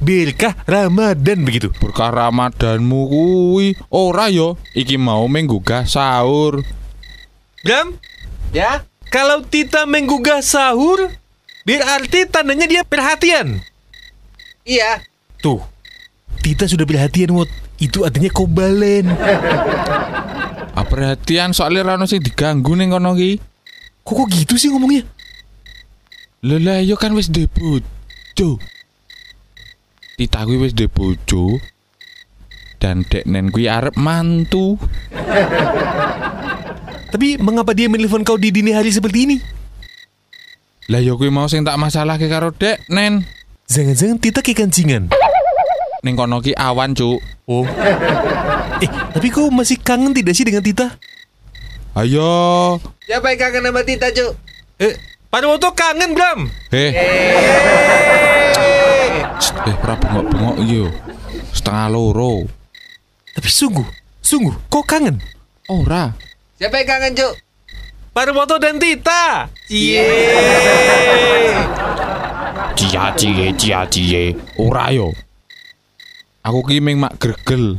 Berkah 0.00 0.56
Ramadan 0.64 1.44
begitu. 1.44 1.68
Berkah 1.76 2.08
Ramadanmu 2.08 3.00
kuwi. 3.12 3.76
Ora 3.92 4.32
yo. 4.32 4.56
Iki 4.72 4.96
mau 4.96 5.28
menggugah 5.28 5.84
sahur. 5.84 6.64
Bram, 7.60 8.00
Ya? 8.56 8.88
kalau 9.12 9.44
Tita 9.44 9.84
menggugah 9.84 10.40
sahur, 10.40 11.12
berarti 11.68 12.24
tandanya 12.24 12.64
dia 12.64 12.82
perhatian. 12.82 13.60
Iya. 14.64 15.04
Tuh, 15.44 15.60
Tita 16.40 16.64
sudah 16.64 16.88
perhatian, 16.88 17.36
Wut. 17.36 17.52
Itu 17.76 18.08
artinya 18.08 18.32
kau 18.32 18.48
balen. 18.48 19.12
Ah, 20.70 20.86
perhatian 20.86 21.52
soalnya 21.52 21.92
rano 21.92 22.08
sing 22.08 22.24
diganggu 22.24 22.72
ning 22.76 22.92
kono 22.92 23.12
ki. 23.12 23.40
Kok, 24.04 24.14
kok 24.16 24.28
gitu 24.32 24.54
sih 24.56 24.72
ngomongnya? 24.72 25.04
Lha 26.40 26.56
lah 26.56 26.78
yo 26.80 26.96
kan 26.96 27.12
wis 27.12 27.28
ndek 27.28 27.52
bojo. 27.52 28.56
Tita 30.20 30.44
kuwi 30.44 30.60
wis 30.60 30.76
ndek 30.76 30.92
bojo. 30.92 31.56
Dan 32.76 33.08
dek 33.08 33.24
nen 33.24 33.48
kuwi 33.48 33.72
arep 33.72 33.96
mantu. 33.96 34.76
Tapi 37.08 37.40
mengapa 37.40 37.72
dia 37.72 37.88
menelpon 37.88 38.20
kau 38.20 38.36
di 38.36 38.52
dini 38.52 38.76
hari 38.76 38.92
seperti 38.92 39.24
ini? 39.24 39.36
Lah 40.92 41.00
yo 41.00 41.16
kuwi 41.16 41.32
mau 41.32 41.48
sing 41.48 41.64
tak 41.64 41.80
masalah 41.80 42.20
ke 42.20 42.28
karo 42.28 42.52
dek 42.52 42.84
nen. 42.92 43.24
Jangan-jangan 43.64 44.20
Tita 44.20 44.44
kekancingan. 44.44 45.08
Ning 46.04 46.14
kono 46.20 46.44
ki 46.44 46.52
awan, 46.52 46.92
Cuk. 46.92 47.16
Oh. 47.48 47.64
eh, 48.84 48.90
tapi 49.16 49.32
kau 49.32 49.48
masih 49.48 49.80
kangen 49.80 50.12
tidak 50.12 50.36
sih 50.36 50.44
dengan 50.44 50.60
Tita? 50.60 51.00
Ayo. 51.96 52.76
Siapa 53.08 53.32
yang 53.32 53.40
kangen 53.40 53.72
sama 53.72 53.80
Tita, 53.88 54.12
Cuk? 54.12 54.36
Eh, 54.76 55.00
Parwoto 55.32 55.72
kangen, 55.72 56.12
Bram. 56.12 56.50
Eh. 56.76 56.92
Shh, 56.92 57.89
Eh, 59.68 59.74
ora 59.76 59.94
bengok-bengok 60.00 60.56
iki 60.64 60.76
yo. 60.80 60.88
Setengah 61.52 61.88
loro. 61.92 62.48
Tapi 63.36 63.48
sungguh, 63.48 63.86
sungguh, 64.24 64.54
kau 64.72 64.80
kangen? 64.86 65.20
Ora. 65.68 66.16
Siapa 66.56 66.80
yang 66.80 66.88
kangen, 66.88 67.12
Cuk? 67.16 67.34
Parwoto 68.10 68.58
dan 68.58 68.82
Tita. 68.82 69.46
Cia 72.74 73.06
cie 73.14 73.54
cia 73.54 73.86
cie. 73.86 74.34
Ora 74.58 74.90
yo. 74.90 75.14
Aku 76.42 76.66
ki 76.66 76.82
ming 76.82 76.98
mak 76.98 77.22
gregel. 77.22 77.78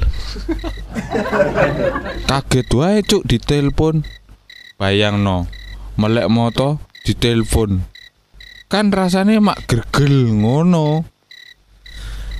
Kaget 2.31 2.69
wae 2.71 3.03
cuk 3.03 3.27
ditelepon. 3.27 4.07
Bayangno, 4.79 5.51
melek 5.99 6.31
moto 6.31 6.79
ditelepon. 7.03 7.83
Kan 8.71 8.93
rasanya 8.95 9.43
mak 9.43 9.67
gregel 9.67 10.31
ngono. 10.31 11.10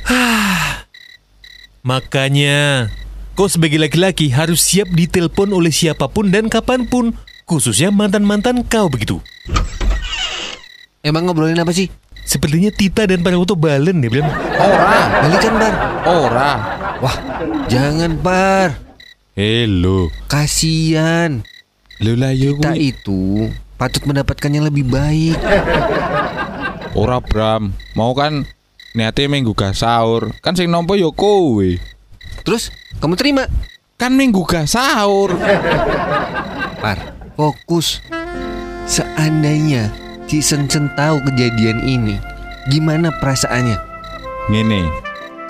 Makanya, 1.89 2.89
kau 3.33 3.49
sebagai 3.49 3.81
laki-laki 3.81 4.29
harus 4.29 4.61
siap 4.61 4.89
ditelepon 4.93 5.49
oleh 5.53 5.73
siapa 5.73 6.05
pun 6.09 6.29
dan 6.29 6.47
kapan 6.47 6.85
pun. 6.85 7.17
Khususnya 7.49 7.91
mantan-mantan 7.91 8.63
kau 8.63 8.87
begitu. 8.87 9.19
Emang 11.01 11.25
ngobrolin 11.25 11.57
apa 11.57 11.73
sih? 11.73 11.89
Sepertinya 12.21 12.69
Tita 12.69 13.09
dan 13.09 13.25
Parwoto 13.25 13.57
balen 13.57 14.05
ya, 14.05 14.09
Bram. 14.13 14.29
Ora, 14.55 14.97
Balikan, 15.25 15.53
Bar. 15.57 15.73
ora. 16.05 16.51
Wah, 17.01 17.17
jangan, 17.65 18.13
Bar. 18.21 18.77
Helo. 19.33 20.13
Kasian. 20.29 21.41
Yo 22.01 22.57
Kita 22.57 22.73
itu 22.77 23.49
patut 23.77 24.05
mendapatkan 24.09 24.49
yang 24.49 24.65
lebih 24.65 24.89
baik. 24.89 25.37
Ora 26.97 27.21
Bram, 27.21 27.73
mau 27.93 28.13
kan 28.17 28.45
niate 28.91 29.27
minggu 29.27 29.55
gak 29.55 29.75
sahur. 29.75 30.35
Kan 30.43 30.55
sing 30.55 30.67
nompo 30.67 30.99
yo 30.99 31.15
kowe. 31.15 31.67
Terus, 32.43 32.73
kamu 32.99 33.15
terima? 33.15 33.43
Kan 33.95 34.17
minggu 34.17 34.43
gak 34.43 34.67
sahur. 34.67 35.35
Par, 36.83 36.97
fokus. 37.37 38.01
Seandainya 38.89 39.93
si 40.25 40.41
Sensen 40.41 40.89
tahu 40.97 41.21
kejadian 41.29 41.85
ini, 41.85 42.15
gimana 42.67 43.13
perasaannya? 43.21 43.77
Ngene. 44.49 44.81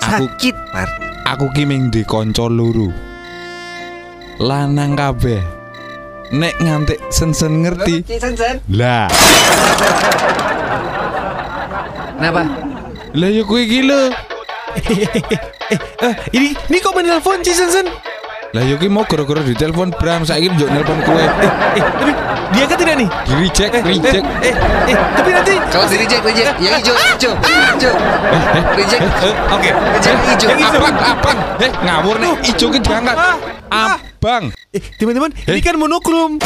Aku 0.02 0.26
Sakit, 0.28 0.56
Par. 0.70 0.88
aku 1.24 1.46
ki 1.54 1.64
ming 1.64 1.88
di 1.88 2.04
kanca 2.04 2.46
loro. 2.46 2.92
Lanang 4.42 4.98
kabeh. 4.98 5.40
Nek 6.32 6.56
ngantek 6.58 6.98
sen-sen 7.12 7.60
ngerti. 7.60 8.02
Sensen. 8.16 8.58
Lah, 8.72 9.06
Kenapa? 12.16 12.42
Lah 13.12 13.28
yo 13.28 13.44
kowe 13.44 13.60
iki 13.60 13.84
lho. 13.84 14.08
Eh, 15.72 16.14
ini, 16.34 16.56
ini 16.68 16.78
kau 16.80 16.92
menelpon 16.96 17.44
si 17.44 17.52
Sensen. 17.52 17.86
Lah 18.52 18.62
yo 18.64 18.76
ki 18.76 18.88
mau 18.92 19.04
gara-gara 19.08 19.40
ditelepon 19.40 19.96
Bram 19.96 20.24
saiki 20.24 20.52
njuk 20.52 20.68
nelpon 20.68 20.98
kowe. 21.04 21.20
Eh, 21.76 21.80
tapi 21.80 22.12
dia 22.52 22.64
kan 22.68 22.76
tidak 22.76 22.96
nih? 23.00 23.08
Di 23.08 23.32
reject, 23.36 23.72
reject. 23.84 24.24
Eh, 24.44 24.52
eh, 24.92 24.96
tapi 25.16 25.30
nanti. 25.32 25.54
Kalau 25.72 25.86
di 25.88 25.96
reject, 26.00 26.22
reject. 26.24 26.56
Yang 26.60 26.72
hijau, 26.84 26.94
hijau, 26.96 27.32
hijau. 27.40 27.92
Reject. 28.76 29.02
Oke, 29.48 29.70
Reject 29.72 30.18
hijau. 30.28 30.48
Yang 30.52 30.60
hijau. 30.60 30.80
Abang, 30.80 30.96
abang. 31.00 31.38
Eh, 31.60 31.70
ngawur 31.84 32.16
nih, 32.20 32.32
ijo 32.48 32.66
ki 32.68 32.78
diangkat. 32.80 33.16
Ah, 33.16 33.36
ah. 33.72 33.96
Abang. 34.00 34.44
Eh, 34.72 34.82
teman-teman, 35.00 35.32
ini 35.48 35.60
kan 35.60 35.76
monokrom. 35.80 36.40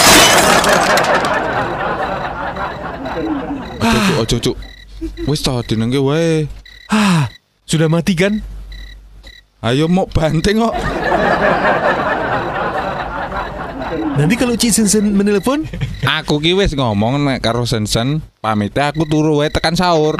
Ojo, 3.83 3.98
Cuk, 4.02 4.18
ojo, 4.22 4.37
Cuk. 4.50 4.76
Wis 5.28 5.44
to 5.44 5.52
dinengke 5.66 6.00
wae. 6.00 6.48
Ah, 6.88 7.28
sudah 7.68 7.90
mati 7.90 8.16
kan? 8.16 8.40
Ayo 9.61 9.90
mau 9.90 10.09
banting 10.09 10.62
kok. 10.62 10.74
Nanti 14.16 14.35
kalau 14.37 14.56
Ci 14.56 14.72
Sensen 14.72 15.12
menelpon, 15.12 15.68
Aku 16.04 16.40
ki 16.40 16.56
wis 16.56 16.72
ngomong 16.72 17.20
nek 17.28 17.44
karo 17.44 17.68
Sensen, 17.68 18.24
pamite 18.40 18.80
aku 18.80 19.04
turu 19.04 19.44
wae 19.44 19.52
tekan 19.52 19.76
sahur. 19.76 20.16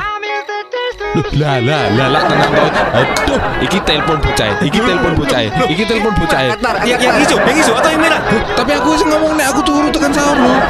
Lah 1.37 1.57
lah 1.65 1.89
lah 1.97 2.09
lah 2.13 2.23
tenang 2.29 2.53
kau. 2.53 2.69
Aduh, 2.93 3.41
iki 3.65 3.79
telepon 3.89 4.21
bocah, 4.21 4.61
iki 4.61 4.77
telepon 4.77 5.13
bocah, 5.17 5.41
iki 5.73 5.85
telepon 5.89 6.13
bocah. 6.13 6.41
Yang, 6.85 7.01
yang 7.09 7.17
hijau, 7.25 7.39
yang 7.41 7.57
hijau 7.57 7.75
atau 7.81 7.89
yang 7.89 8.03
merah? 8.05 8.21
Tapi 8.53 8.71
aku 8.77 8.89
wis 8.93 9.03
ngomong 9.09 9.33
nek 9.41 9.47
aku 9.57 9.61
turu 9.65 9.89
tekan 9.89 10.13
sahur 10.13 10.37
loh. 10.37 10.61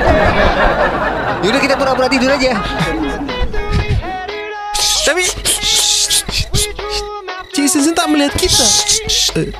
Yaudah 1.44 1.60
kita 1.60 1.74
pura-pura 1.76 2.08
tidur 2.10 2.30
aja. 2.32 2.52
Tapi 5.06 5.24
Sensen 7.70 7.94
tak 7.94 8.10
melihat 8.10 8.34
kita. 8.34 8.66
Eh, 9.38 9.54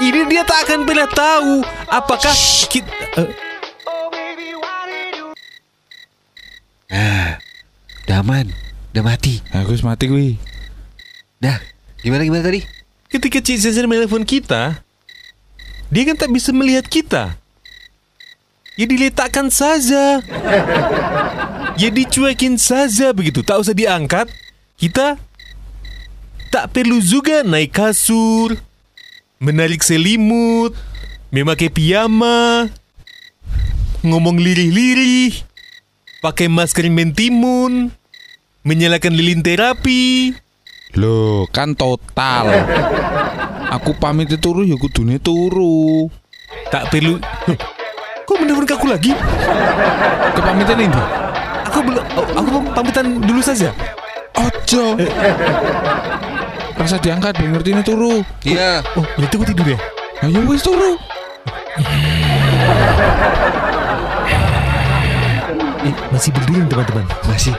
ini 0.00 0.24
dia 0.24 0.40
tak 0.40 0.64
akan 0.64 0.88
pernah 0.88 1.04
tahu 1.04 1.60
apakah 1.84 2.32
kita. 2.72 3.28
eh, 6.88 7.30
Udah 8.08 8.18
aman. 8.24 8.48
Udah 8.96 9.04
mati. 9.04 9.44
Aku 9.52 9.76
wis 9.76 9.84
mati 9.84 10.08
kuwi. 10.08 10.40
Dah. 11.44 11.60
Gimana 12.00 12.24
gimana 12.24 12.40
tadi? 12.40 12.64
ketika 13.12 13.38
Sensen 13.44 13.84
menelpon 13.84 14.24
kita, 14.24 14.80
dia 15.92 16.02
kan 16.08 16.16
tak 16.16 16.32
bisa 16.32 16.56
melihat 16.56 16.88
kita. 16.88 17.36
Ya 18.74 18.90
diletakkan 18.90 19.54
saja. 19.54 20.18
Ya 21.78 21.88
dicuekin 21.90 22.58
saja 22.58 23.14
begitu, 23.14 23.42
tak 23.46 23.62
usah 23.62 23.74
diangkat. 23.74 24.26
Kita 24.74 25.14
tak 26.50 26.70
perlu 26.74 26.98
juga 26.98 27.42
naik 27.42 27.74
kasur, 27.74 28.58
menarik 29.42 29.82
selimut, 29.82 30.74
memakai 31.34 31.70
piyama, 31.70 32.70
ngomong 34.02 34.38
lirih-lirih, 34.38 35.34
pakai 36.22 36.46
masker 36.46 36.86
mentimun, 36.90 37.90
menyalakan 38.62 39.14
lilin 39.18 39.42
terapi. 39.42 40.34
Loh, 40.94 41.50
kan 41.50 41.74
total. 41.74 42.54
Aku 43.74 43.98
pamit 43.98 44.30
turu 44.38 44.62
ya 44.62 44.78
kudune 44.78 45.18
turu. 45.18 46.06
Tak 46.70 46.94
perlu. 46.94 47.18
Kok 48.24 48.36
menelpon 48.40 48.64
ke 48.64 48.72
aku 48.72 48.88
lagi? 48.88 49.12
Kepamitan 50.32 50.80
ini. 50.80 51.02
Aku 51.68 51.78
belum. 51.84 52.04
oh, 52.16 52.26
aku 52.40 52.48
mau 52.56 52.62
pamitan 52.72 53.20
dulu 53.20 53.40
saja. 53.44 53.68
Ojo. 54.32 54.96
Rasa 56.80 56.96
diangkat, 56.98 57.36
ben 57.36 57.52
ngerti 57.52 57.70
ini 57.76 57.82
turu. 57.84 58.24
Iya. 58.40 58.80
Oh, 58.96 59.04
berarti 59.20 59.34
aku 59.36 59.46
tidur 59.52 59.66
ya? 59.76 59.78
Ayo 60.24 60.40
wis 60.48 60.64
turu. 60.64 60.96
Eh, 65.84 65.94
masih 66.08 66.32
berdiri 66.32 66.64
teman-teman. 66.64 67.04
Masih. 67.28 67.52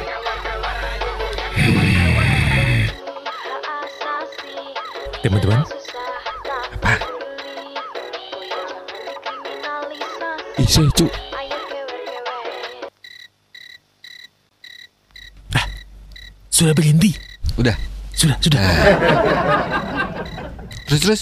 Teman-teman, 5.21 5.62
Isi 10.55 10.87
cuk. 10.95 11.11
sudah 16.55 16.71
berhenti. 16.71 17.11
Udah. 17.59 17.75
Sudah, 18.15 18.39
sudah. 18.39 18.63
Terus 20.87 21.01
terus. 21.03 21.21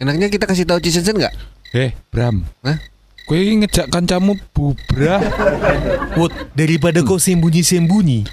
Enaknya 0.00 0.32
kita 0.32 0.48
kasih 0.48 0.64
tahu 0.64 0.80
Cisensen 0.80 1.20
nggak? 1.20 1.34
Eh, 1.76 1.92
Bram. 2.08 2.48
Hah? 2.64 2.80
Kue 3.28 3.44
ini 3.44 3.62
ngejak 3.62 3.92
kancamu 3.92 4.40
bubrah. 4.56 5.20
Wot, 6.16 6.32
daripada 6.56 7.04
kau 7.04 7.20
sembunyi-sembunyi, 7.20 8.24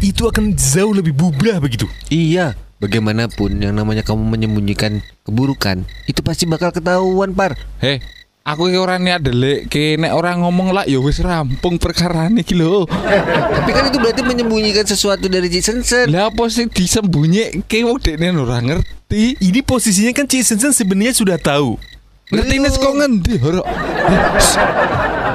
itu 0.00 0.22
akan 0.24 0.54
jauh 0.54 0.94
lebih 0.94 1.12
bubrah 1.12 1.58
begitu. 1.58 1.90
Iya. 2.08 2.54
Bagaimanapun 2.78 3.58
yang 3.58 3.74
namanya 3.74 4.06
kamu 4.06 4.22
menyembunyikan 4.22 5.02
keburukan 5.26 5.82
itu 6.06 6.20
pasti 6.22 6.46
bakal 6.46 6.70
ketahuan 6.70 7.34
par. 7.34 7.58
Heh, 7.82 8.00
aku 8.44 8.68
iki 8.68 8.76
ora 8.76 9.00
niat 9.00 9.24
delik 9.24 9.72
ke 9.72 9.96
nek 9.96 10.12
orang 10.12 10.44
ngomong 10.44 10.76
lah 10.76 10.84
ya 10.84 11.00
wis 11.00 11.16
rampung 11.24 11.80
perkara 11.80 12.28
iki 12.28 12.52
lho. 12.52 12.84
Tapi 12.84 13.70
kan 13.72 13.88
itu 13.88 13.96
berarti 13.96 14.20
menyembunyikan 14.20 14.84
sesuatu 14.84 15.32
dari 15.32 15.48
Cisensen. 15.48 16.12
Lah 16.12 16.28
apa 16.28 16.44
sih 16.52 16.68
disembunyi 16.68 17.64
wong 17.64 17.98
dekne 18.04 18.36
ora 18.36 18.60
ngerti. 18.60 19.40
Ini 19.40 19.64
posisinya 19.64 20.12
kan 20.12 20.28
Ci 20.28 20.44
Sensen 20.44 20.76
sebenarnya 20.76 21.16
sudah 21.16 21.40
tahu. 21.40 21.80
Ngerti 22.28 22.56
nes 22.60 22.76
kok 22.76 22.92
ngendi, 22.96 23.34
Horo? 23.40 23.64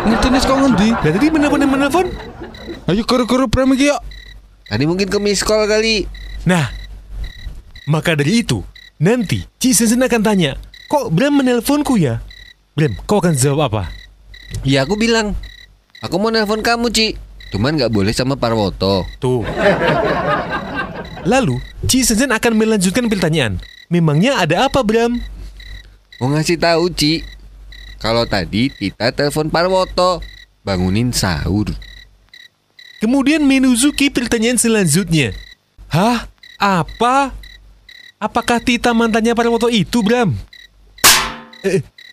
Ngerti 0.05 0.27
nes 0.29 0.45
kok 0.45 0.57
ngendi? 0.57 0.89
Dan 1.01 1.11
tadi 1.17 1.27
menelpon 1.33 1.65
menelpon. 1.65 2.07
Ayo 2.89 3.01
guru-guru 3.05 3.49
Bram 3.49 3.73
iki 3.73 3.89
yuk. 3.89 4.01
Tadi 4.69 4.85
mungkin 4.85 5.09
ke 5.09 5.17
miss 5.17 5.41
call 5.41 5.65
kali. 5.65 6.05
Nah, 6.45 6.69
maka 7.89 8.13
dari 8.13 8.45
itu, 8.45 8.61
nanti 9.01 9.45
Ci 9.57 9.73
Sensen 9.73 10.01
akan 10.01 10.21
tanya, 10.21 10.57
kok 10.89 11.09
Bram 11.09 11.41
menelponku 11.41 11.97
ya? 11.97 12.21
Bram, 12.79 12.95
kau 13.03 13.19
akan 13.19 13.35
jawab 13.35 13.67
apa? 13.67 13.91
Ya 14.63 14.87
aku 14.87 14.95
bilang, 14.95 15.35
aku 15.99 16.15
mau 16.15 16.31
nelpon 16.31 16.63
kamu 16.63 16.87
Ci. 16.95 17.19
Cuman 17.51 17.75
nggak 17.75 17.91
boleh 17.91 18.15
sama 18.15 18.39
Parwoto. 18.39 19.03
Tuh. 19.19 19.43
Lalu, 21.27 21.59
Ci 21.91 22.07
Sensen 22.07 22.31
akan 22.31 22.55
melanjutkan 22.55 23.11
pertanyaan. 23.11 23.59
Memangnya 23.91 24.39
ada 24.39 24.71
apa, 24.71 24.79
Bram? 24.79 25.19
Mau 26.23 26.31
ngasih 26.31 26.55
tahu 26.55 26.87
Ci, 26.95 27.27
kalau 27.99 28.23
tadi 28.23 28.71
kita 28.71 29.11
telepon 29.11 29.51
Parwoto, 29.51 30.23
bangunin 30.63 31.11
sahur. 31.11 31.67
Kemudian 33.03 33.43
menuzuki 33.43 34.07
pertanyaan 34.07 34.55
selanjutnya. 34.55 35.35
Hah? 35.91 36.31
Apa? 36.55 37.35
Apakah 38.23 38.63
Tita 38.63 38.95
mantannya 38.95 39.35
Parwoto 39.35 39.67
itu, 39.67 39.99
Bram? 39.99 40.31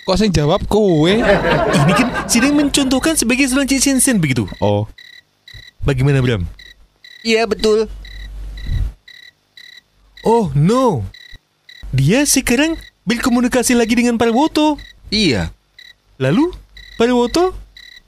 Kok 0.07 0.14
sing 0.14 0.31
jawab 0.31 0.62
kowe? 0.71 1.11
Ini 1.11 1.92
kan 1.99 2.09
sedang 2.31 2.55
mencontohkan 2.55 3.19
sebagai 3.19 3.51
seorang 3.51 3.66
Ci 3.66 3.83
Sensen 3.83 4.23
begitu. 4.23 4.47
Oh, 4.62 4.87
Bagaimana, 5.83 6.19
Bram? 6.19 6.42
Iya 7.23 7.47
betul. 7.47 7.90
Oh, 10.23 10.51
no. 10.55 11.07
Dia 11.95 12.27
sekarang 12.27 12.75
berkomunikasi 13.07 13.79
lagi 13.79 13.95
dengan 13.95 14.19
Parwoto. 14.19 14.79
Iya, 15.11 15.55
Lalu, 16.19 16.51
Parwoto 16.99 17.55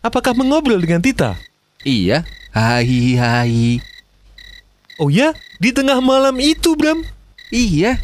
apakah 0.02 0.34
mengobrol 0.34 0.82
dengan 0.82 0.98
Tita? 0.98 1.38
iya. 1.82 2.26
Hai 2.50 3.14
hai. 3.14 3.78
Oh 4.98 5.06
ya, 5.12 5.30
di 5.62 5.70
tengah 5.70 6.02
malam 6.02 6.34
itu, 6.42 6.74
Bram. 6.74 7.06
Iya, 7.54 8.02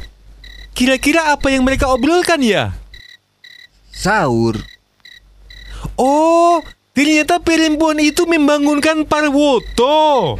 Kira-kira 0.75 1.31
apa 1.35 1.51
yang 1.51 1.63
mereka 1.67 1.91
obrolkan 1.91 2.39
ya? 2.43 2.75
Sahur. 3.95 4.59
Oh, 5.95 6.61
ternyata 6.91 7.39
perempuan 7.39 8.03
itu 8.03 8.27
membangunkan 8.27 9.07
Parwoto. 9.07 10.35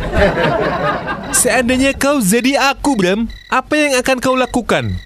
Seandainya 1.41 1.95
kau 1.95 2.19
jadi 2.19 2.75
aku, 2.75 2.99
Bram, 2.99 3.31
apa 3.47 3.73
yang 3.79 3.93
akan 4.03 4.17
kau 4.19 4.35
lakukan? 4.35 4.99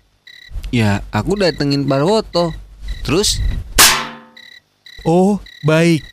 Ya, 0.73 1.05
aku 1.13 1.37
datengin 1.37 1.85
Parwoto. 1.85 2.57
Terus 3.05 3.41
Oh, 5.07 5.41
baik. 5.65 6.05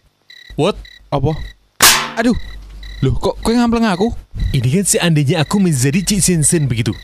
What? 0.56 0.80
apa? 1.12 1.32
Aduh. 2.19 2.36
Loh, 3.04 3.12
kok 3.19 3.36
kowe 3.43 3.52
ngampleng 3.52 3.84
aku? 3.84 4.15
Ini 4.56 4.80
kan 4.80 4.86
seandainya 4.88 5.43
aku 5.43 5.60
menjadi 5.60 6.00
Cik 6.00 6.21
Sensen 6.24 6.71
begitu. 6.71 6.95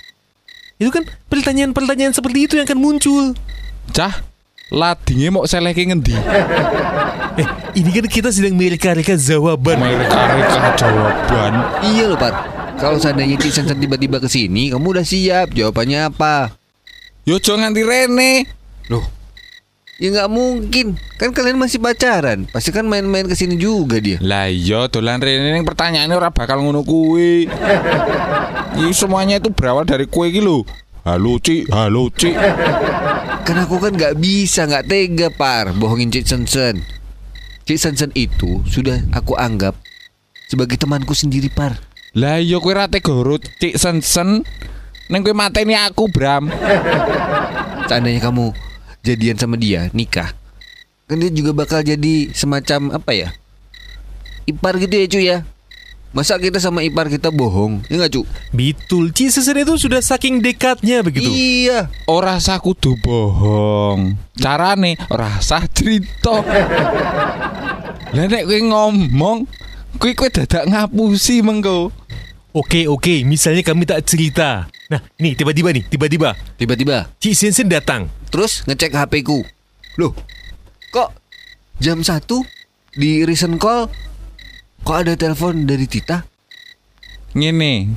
Itu 0.80 0.88
kan 0.90 1.04
pertanyaan-pertanyaan 1.28 2.16
seperti 2.16 2.48
itu 2.48 2.54
yang 2.56 2.66
akan 2.66 2.80
muncul. 2.80 3.36
Cah, 3.92 4.24
ladinge 4.72 5.28
mau 5.30 5.44
seleke 5.44 5.84
ngendi? 5.84 6.16
Eh, 7.36 7.48
ini 7.80 7.90
kan 7.92 8.08
kita 8.08 8.30
sedang 8.32 8.56
mereka-reka 8.56 9.20
jawaban. 9.20 9.80
Mereka-reka 9.80 10.80
jawaban. 10.80 11.52
iya 11.84 12.08
loh 12.08 12.16
Pat. 12.16 12.34
Kalau 12.80 12.98
seandainya 12.98 13.38
Cisensen 13.38 13.78
tiba-tiba 13.78 14.18
ke 14.18 14.26
sini, 14.26 14.74
kamu 14.74 14.98
udah 14.98 15.06
siap. 15.06 15.54
Jawabannya 15.54 16.10
apa? 16.10 16.56
Yo 17.28 17.38
aja 17.38 17.54
nganti 17.54 17.86
rene. 17.86 18.50
Loh, 18.90 19.06
ya 20.02 20.10
nggak 20.10 20.32
mungkin. 20.34 20.98
Kan 21.22 21.30
kalian 21.30 21.62
masih 21.62 21.78
pacaran. 21.78 22.50
Pasti 22.50 22.74
kan 22.74 22.90
main-main 22.90 23.30
ke 23.30 23.38
sini 23.38 23.62
juga 23.62 24.02
dia. 24.02 24.18
Lah 24.18 24.50
iya 24.50 24.90
dolan 24.90 25.22
rene 25.22 25.54
ning 25.54 25.68
pertanyaannya 25.68 26.18
ora 26.18 26.34
bakal 26.34 26.66
ngono 26.66 26.82
kuwi. 26.82 27.46
Ini 28.82 28.92
semuanya 28.98 29.38
itu 29.38 29.54
berawal 29.54 29.86
dari 29.86 30.10
kue 30.10 30.34
iki 30.34 30.42
lho. 30.42 30.66
Halo 31.06 31.38
Ci, 31.38 31.70
halo 31.70 32.10
Ci. 32.14 32.34
Kan 33.42 33.58
aku 33.58 33.82
kan 33.84 33.92
nggak 33.92 34.16
bisa, 34.22 34.64
nggak 34.64 34.88
tega 34.88 35.28
par 35.34 35.76
bohongin 35.76 36.14
Cik 36.14 36.24
Sensen. 36.24 36.86
Cik 37.68 37.80
Sensen 37.80 38.12
itu 38.16 38.64
sudah 38.70 39.02
aku 39.12 39.36
anggap 39.36 39.76
sebagai 40.48 40.80
temanku 40.80 41.12
sendiri 41.12 41.52
par. 41.52 41.76
Lah 42.16 42.40
iya 42.40 42.62
kowe 42.64 42.72
ra 42.72 42.88
tega 42.88 43.12
Cik 43.60 43.76
Sensen. 43.76 44.48
Neng 45.12 45.22
kowe 45.28 45.36
mateni 45.36 45.76
aku, 45.76 46.08
Bram. 46.08 46.48
Seandainya 47.92 48.24
kamu 48.24 48.56
jadian 49.04 49.36
sama 49.36 49.60
dia, 49.60 49.92
nikah, 49.92 50.32
kan 51.12 51.20
dia 51.20 51.28
juga 51.28 51.52
bakal 51.52 51.84
jadi 51.84 52.32
semacam 52.32 52.96
apa 52.96 53.12
ya? 53.12 53.30
Ipar 54.48 54.80
gitu 54.80 54.96
ya 54.96 55.06
cuy 55.12 55.26
ya. 55.28 55.38
Masa 56.12 56.36
kita 56.36 56.60
sama 56.60 56.84
ipar 56.84 57.08
kita 57.08 57.32
bohong? 57.32 57.88
Ya 57.88 57.96
nggak 57.96 58.12
cu? 58.12 58.28
Betul, 58.52 59.16
Cik 59.16 59.32
Sensen 59.32 59.64
itu 59.64 59.80
sudah 59.80 60.04
saking 60.04 60.44
dekatnya 60.44 61.00
begitu. 61.08 61.32
Iya. 61.32 61.88
Ora 62.04 62.36
sah 62.44 62.60
kudu 62.60 63.00
bohong. 63.00 64.20
Carane 64.36 65.00
ora 65.08 65.40
sah 65.40 65.64
cerita. 65.72 66.44
Lah 68.16 68.28
nek 68.28 68.44
kowe 68.44 68.60
ngomong, 68.60 69.48
kowe 69.96 70.12
kowe 70.12 70.28
dadak 70.28 70.68
ngapusi 70.68 71.40
mengko. 71.40 71.96
Oke, 72.52 72.92
oke, 72.92 73.24
misalnya 73.24 73.64
kami 73.64 73.88
tak 73.88 74.04
cerita. 74.04 74.68
Nah, 74.92 75.00
ini 75.16 75.32
tiba-tiba 75.40 75.72
nih, 75.72 75.88
tiba-tiba 75.88 76.36
Tiba-tiba, 76.60 77.08
Cik 77.24 77.32
Sensen 77.40 77.72
datang. 77.72 78.12
terus 78.28 78.68
ngecek 78.68 78.92
HP 78.92 79.24
ku. 79.24 79.48
Loh, 79.96 80.12
kok 80.92 81.16
jam 81.80 82.04
1 82.04 82.20
di 83.00 83.24
recent 83.24 83.56
call 83.56 83.88
kok 84.82 84.98
ada 85.06 85.14
telepon 85.14 85.66
dari 85.70 85.86
Tita? 85.86 86.26
Ngene. 87.38 87.96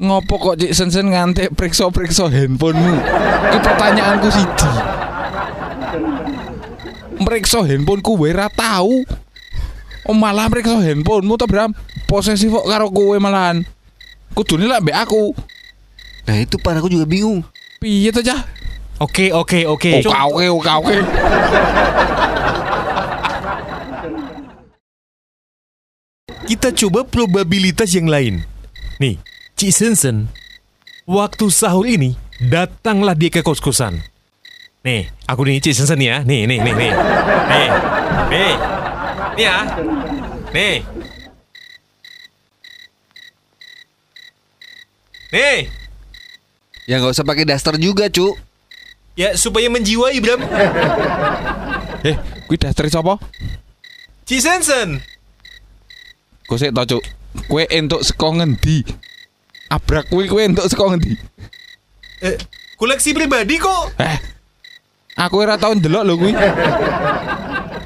Ngopo 0.00 0.34
kok 0.40 0.56
Cik 0.56 0.72
Sensen 0.72 1.12
ngantek 1.12 1.52
periksa-periksa 1.52 2.32
handphonemu? 2.32 2.94
Ki 3.52 3.58
pertanyaanku 3.60 4.28
siji. 4.32 4.70
Meriksa 7.20 7.60
handphoneku 7.68 8.16
wae 8.16 8.32
ra 8.32 8.48
tahu. 8.48 9.04
Oh 10.08 10.16
malah 10.16 10.48
meriksa 10.48 10.80
handphonemu 10.80 11.34
to 11.36 11.44
Bram. 11.44 11.70
Posesif 12.08 12.48
kok 12.48 12.64
karo 12.64 12.88
kowe 12.88 13.14
malahan. 13.20 13.62
Kudune 14.32 14.64
lak 14.64 14.80
mbek 14.80 14.96
aku. 14.96 15.36
Nah 16.24 16.36
itu 16.40 16.56
par 16.56 16.80
aku 16.80 16.88
juga 16.88 17.04
bingung. 17.04 17.44
Piye 17.76 18.08
to 18.08 18.24
cah? 18.24 18.40
Oke, 19.00 19.32
oke, 19.32 19.68
oke. 19.68 20.00
Oke 20.00 20.48
oke 20.48 20.68
oke 20.80 20.96
Kita 26.50 26.74
coba 26.74 27.06
probabilitas 27.06 27.94
yang 27.94 28.10
lain. 28.10 28.42
Nih, 28.98 29.22
Cik 29.54 29.70
Sensen, 29.70 30.26
waktu 31.06 31.46
sahur 31.46 31.86
ini 31.86 32.18
datanglah 32.42 33.14
dia 33.14 33.30
ke 33.30 33.38
kos-kosan. 33.38 34.02
Nih, 34.82 35.14
aku 35.30 35.46
nih 35.46 35.62
Cik 35.62 35.78
Sensen 35.78 36.02
ya. 36.02 36.26
Nih, 36.26 36.50
nih, 36.50 36.58
nih, 36.58 36.74
nih. 36.74 36.90
Nih. 36.90 37.68
Nih. 38.34 38.52
Nih 39.38 39.44
ya. 39.46 39.56
Nih. 40.50 40.76
Nih. 45.30 45.58
Ya 46.90 46.98
nggak 46.98 47.14
usah 47.14 47.22
pakai 47.22 47.46
daster 47.46 47.78
juga, 47.78 48.10
Cu. 48.10 48.34
Ya 49.14 49.38
supaya 49.38 49.70
menjiwai, 49.70 50.18
Bram. 50.18 50.42
Eh, 52.02 52.18
kuwi 52.50 52.58
dasar 52.58 52.90
sapa? 52.90 53.22
Cik 54.26 54.42
Sensen. 54.42 55.09
Sik 56.58 56.74
to, 56.74 56.82
Cuk. 56.96 57.04
Kowe 57.46 57.62
entuk 57.70 58.02
saka 58.02 58.26
ngendi? 58.34 58.82
Abrak 59.70 60.10
kuwi 60.10 60.26
kowe 60.26 60.42
entuk 60.42 60.66
saka 60.66 60.94
ngendi? 60.94 61.14
Eh, 62.26 62.36
koleksi 62.74 63.14
pribadi 63.14 63.58
kok. 63.58 63.94
Eh. 64.02 64.18
Aku 65.20 65.42
ora 65.42 65.60
tau 65.60 65.74
ndelok 65.76 66.02
lho 66.06 66.14
kuwi. 66.18 66.32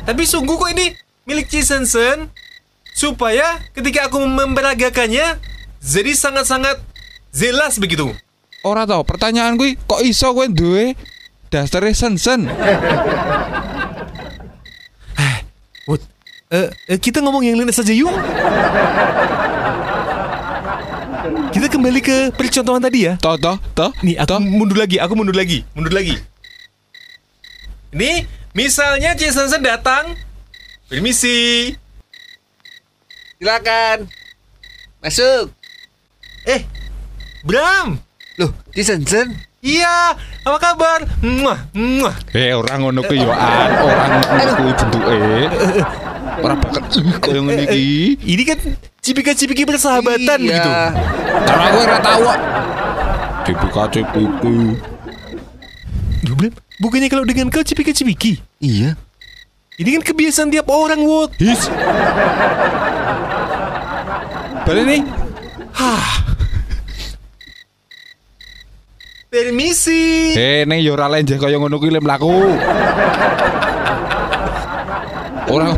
Tapi 0.04 0.22
sungguh 0.24 0.56
kok 0.56 0.70
ini 0.72 0.96
milik 1.28 1.48
Cik 1.48 1.64
Sensen. 1.64 2.30
Supaya 2.94 3.58
ketika 3.74 4.06
aku 4.06 4.22
memperagakannya 4.22 5.36
jadi 5.82 6.12
sangat-sangat 6.14 6.78
jelas 7.34 7.76
begitu. 7.82 8.14
Ora 8.62 8.86
tau, 8.86 9.02
pertanyaan 9.02 9.58
kuwi 9.58 9.76
kok 9.76 10.00
iso 10.06 10.30
kowe 10.30 10.46
duwe 10.46 10.94
dasare 11.50 11.90
sensen? 11.92 12.48
Eh, 16.54 16.68
eh, 16.86 16.98
kita 17.02 17.18
ngomong 17.18 17.42
yang 17.42 17.58
lain 17.58 17.74
saja 17.74 17.90
yuk. 17.90 18.14
Kita 21.50 21.66
kembali 21.66 21.98
ke 21.98 22.30
percontohan 22.30 22.78
tadi 22.78 23.10
ya. 23.10 23.18
Toh, 23.18 23.34
toh, 23.34 23.58
toh. 23.74 23.90
Nih, 24.06 24.14
aku 24.14 24.38
toh. 24.38 24.38
mundur 24.38 24.78
lagi, 24.78 25.02
aku 25.02 25.18
mundur 25.18 25.34
lagi, 25.34 25.66
mundur 25.74 25.90
lagi. 25.90 26.14
Nih, 27.90 28.22
misalnya 28.54 29.18
Jason 29.18 29.50
datang, 29.58 30.14
permisi. 30.86 31.74
Silakan. 33.42 34.06
Masuk. 35.02 35.50
Eh, 36.46 36.62
Bram, 37.42 37.98
Loh, 38.38 38.54
Cisensen. 38.70 39.34
iya, 39.58 40.14
apa 40.46 40.58
kabar? 40.60 41.02
Muah, 41.18 41.66
muah. 41.74 42.14
Eh, 42.30 42.54
orang 42.54 42.78
ngono 42.78 43.00
kuwi 43.04 43.26
yo 43.26 43.32
an, 43.32 43.70
orang 43.80 44.08
ngono 44.22 44.52
kuwi 44.54 44.72
bentuke. 44.76 45.18
Ora 46.42 46.54
bakal 46.58 46.82
ih, 46.98 47.16
koyo 47.22 47.40
ngene 47.46 47.62
iki. 47.70 48.18
Ini 48.24 48.42
kan 48.42 48.58
cipika-cipiki 48.98 49.62
persahabatan 49.68 50.38
Iya. 50.40 50.48
begitu. 50.50 50.70
Karena 51.46 51.66
kok. 52.00 52.38
Dibuka 53.44 53.82
cipiku. 53.92 54.54
Duh, 56.24 56.34
Bram, 56.34 56.52
bukannya 56.80 57.08
kalau 57.12 57.24
dengan 57.28 57.52
kau 57.52 57.60
cipika-cipiki? 57.60 58.40
Iya. 58.58 58.96
Ini 59.76 59.88
kan 60.00 60.02
kebiasaan 60.06 60.48
tiap 60.54 60.70
orang, 60.70 61.02
Wot. 61.04 61.34
His. 61.36 61.68
Balik 64.64 64.84
nih. 64.88 65.02
Permisi. 69.34 70.30
Eh, 70.38 70.62
ning 70.62 70.78
yo 70.78 70.94
ora 70.94 71.10
lenjeh 71.10 71.34
kaya 71.42 71.58
ngono 71.58 71.82
kuwi 71.82 71.98
mlaku. 71.98 72.54
Orang 75.50 75.74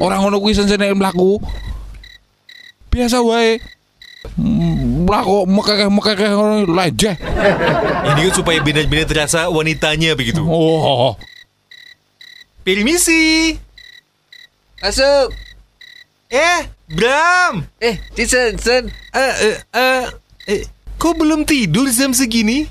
orang 0.00 0.20
ngono 0.22 0.40
kuwi 0.40 0.54
sensene 0.54 0.94
mlaku. 0.94 1.40
Biasa 2.90 3.20
wae. 3.22 3.60
Mlaku 5.06 5.46
mekekeh 5.46 5.88
mekekeh 5.92 6.30
ngono 6.34 6.66
lenjeh. 6.66 7.14
Ini 8.06 8.20
kan 8.26 8.32
supaya 8.34 8.58
benar-benar 8.62 9.06
terasa 9.06 9.46
wanitanya 9.52 10.16
begitu. 10.18 10.42
Oh. 10.42 11.14
Permisi. 12.66 13.54
Masuk. 14.82 15.30
Eh, 16.26 16.60
Bram. 16.90 17.66
Eh, 17.78 18.02
Cisensen. 18.18 18.90
Eh, 19.14 19.34
eh, 19.42 19.56
eh, 19.74 20.04
eh, 20.50 20.62
kok 20.98 21.14
belum 21.14 21.46
tidur 21.46 21.86
jam 21.94 22.10
segini? 22.10 22.66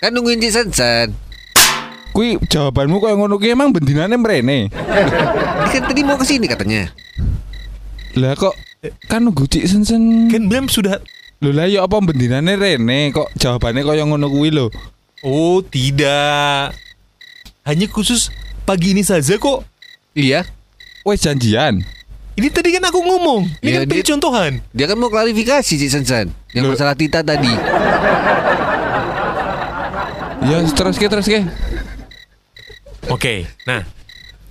Kan 0.00 0.12
nungguin 0.12 0.40
Cisensen. 0.44 1.27
Kuwi 2.18 2.34
jawabanmu 2.50 2.98
kaya 2.98 3.14
ngono 3.14 3.38
kuwi 3.38 3.54
emang 3.54 3.70
bendinane 3.70 4.18
mrene. 4.18 4.74
Kan 5.70 5.82
tadi 5.86 6.02
mau 6.02 6.18
ke 6.18 6.26
sini 6.26 6.50
katanya. 6.50 6.90
Lah 8.18 8.34
kok 8.34 8.58
kan 9.06 9.22
nunggu 9.22 9.46
Cik 9.46 9.70
Sensen. 9.70 10.26
Kan 10.26 10.50
Bram 10.50 10.66
sudah 10.66 10.98
Lho 11.38 11.54
lah 11.54 11.70
ya 11.70 11.86
apa 11.86 12.02
bendinane 12.02 12.58
rene 12.58 13.14
kok 13.14 13.30
jawabannya 13.38 13.86
kaya 13.86 14.02
ngono 14.02 14.26
kuwi 14.34 14.50
lho. 14.50 14.66
Oh, 15.22 15.62
tidak. 15.62 16.74
Hanya 17.62 17.86
khusus 17.86 18.34
pagi 18.66 18.98
ini 18.98 19.06
saja 19.06 19.38
kok. 19.38 19.62
Iya. 20.18 20.42
Wes 21.06 21.22
janjian. 21.22 21.86
Ini 22.34 22.50
tadi 22.50 22.74
kan 22.74 22.82
aku 22.82 22.98
ngomong. 22.98 23.46
Ini 23.62 23.70
Iya, 23.70 23.78
kan 23.78 23.86
dia- 23.86 23.94
percontohan. 24.02 24.52
Dia 24.74 24.90
kan 24.90 24.98
mau 24.98 25.06
klarifikasi 25.06 25.70
Cisensen. 25.78 26.34
Yang 26.50 26.64
Loh. 26.66 26.74
masalah 26.74 26.98
Tita 26.98 27.22
tadi. 27.22 27.54
Ya 30.42 30.58
terus 30.66 30.98
ke 30.98 31.06
terus 31.06 31.30
ke. 31.30 31.46
Oke, 33.08 33.48
nah. 33.64 33.84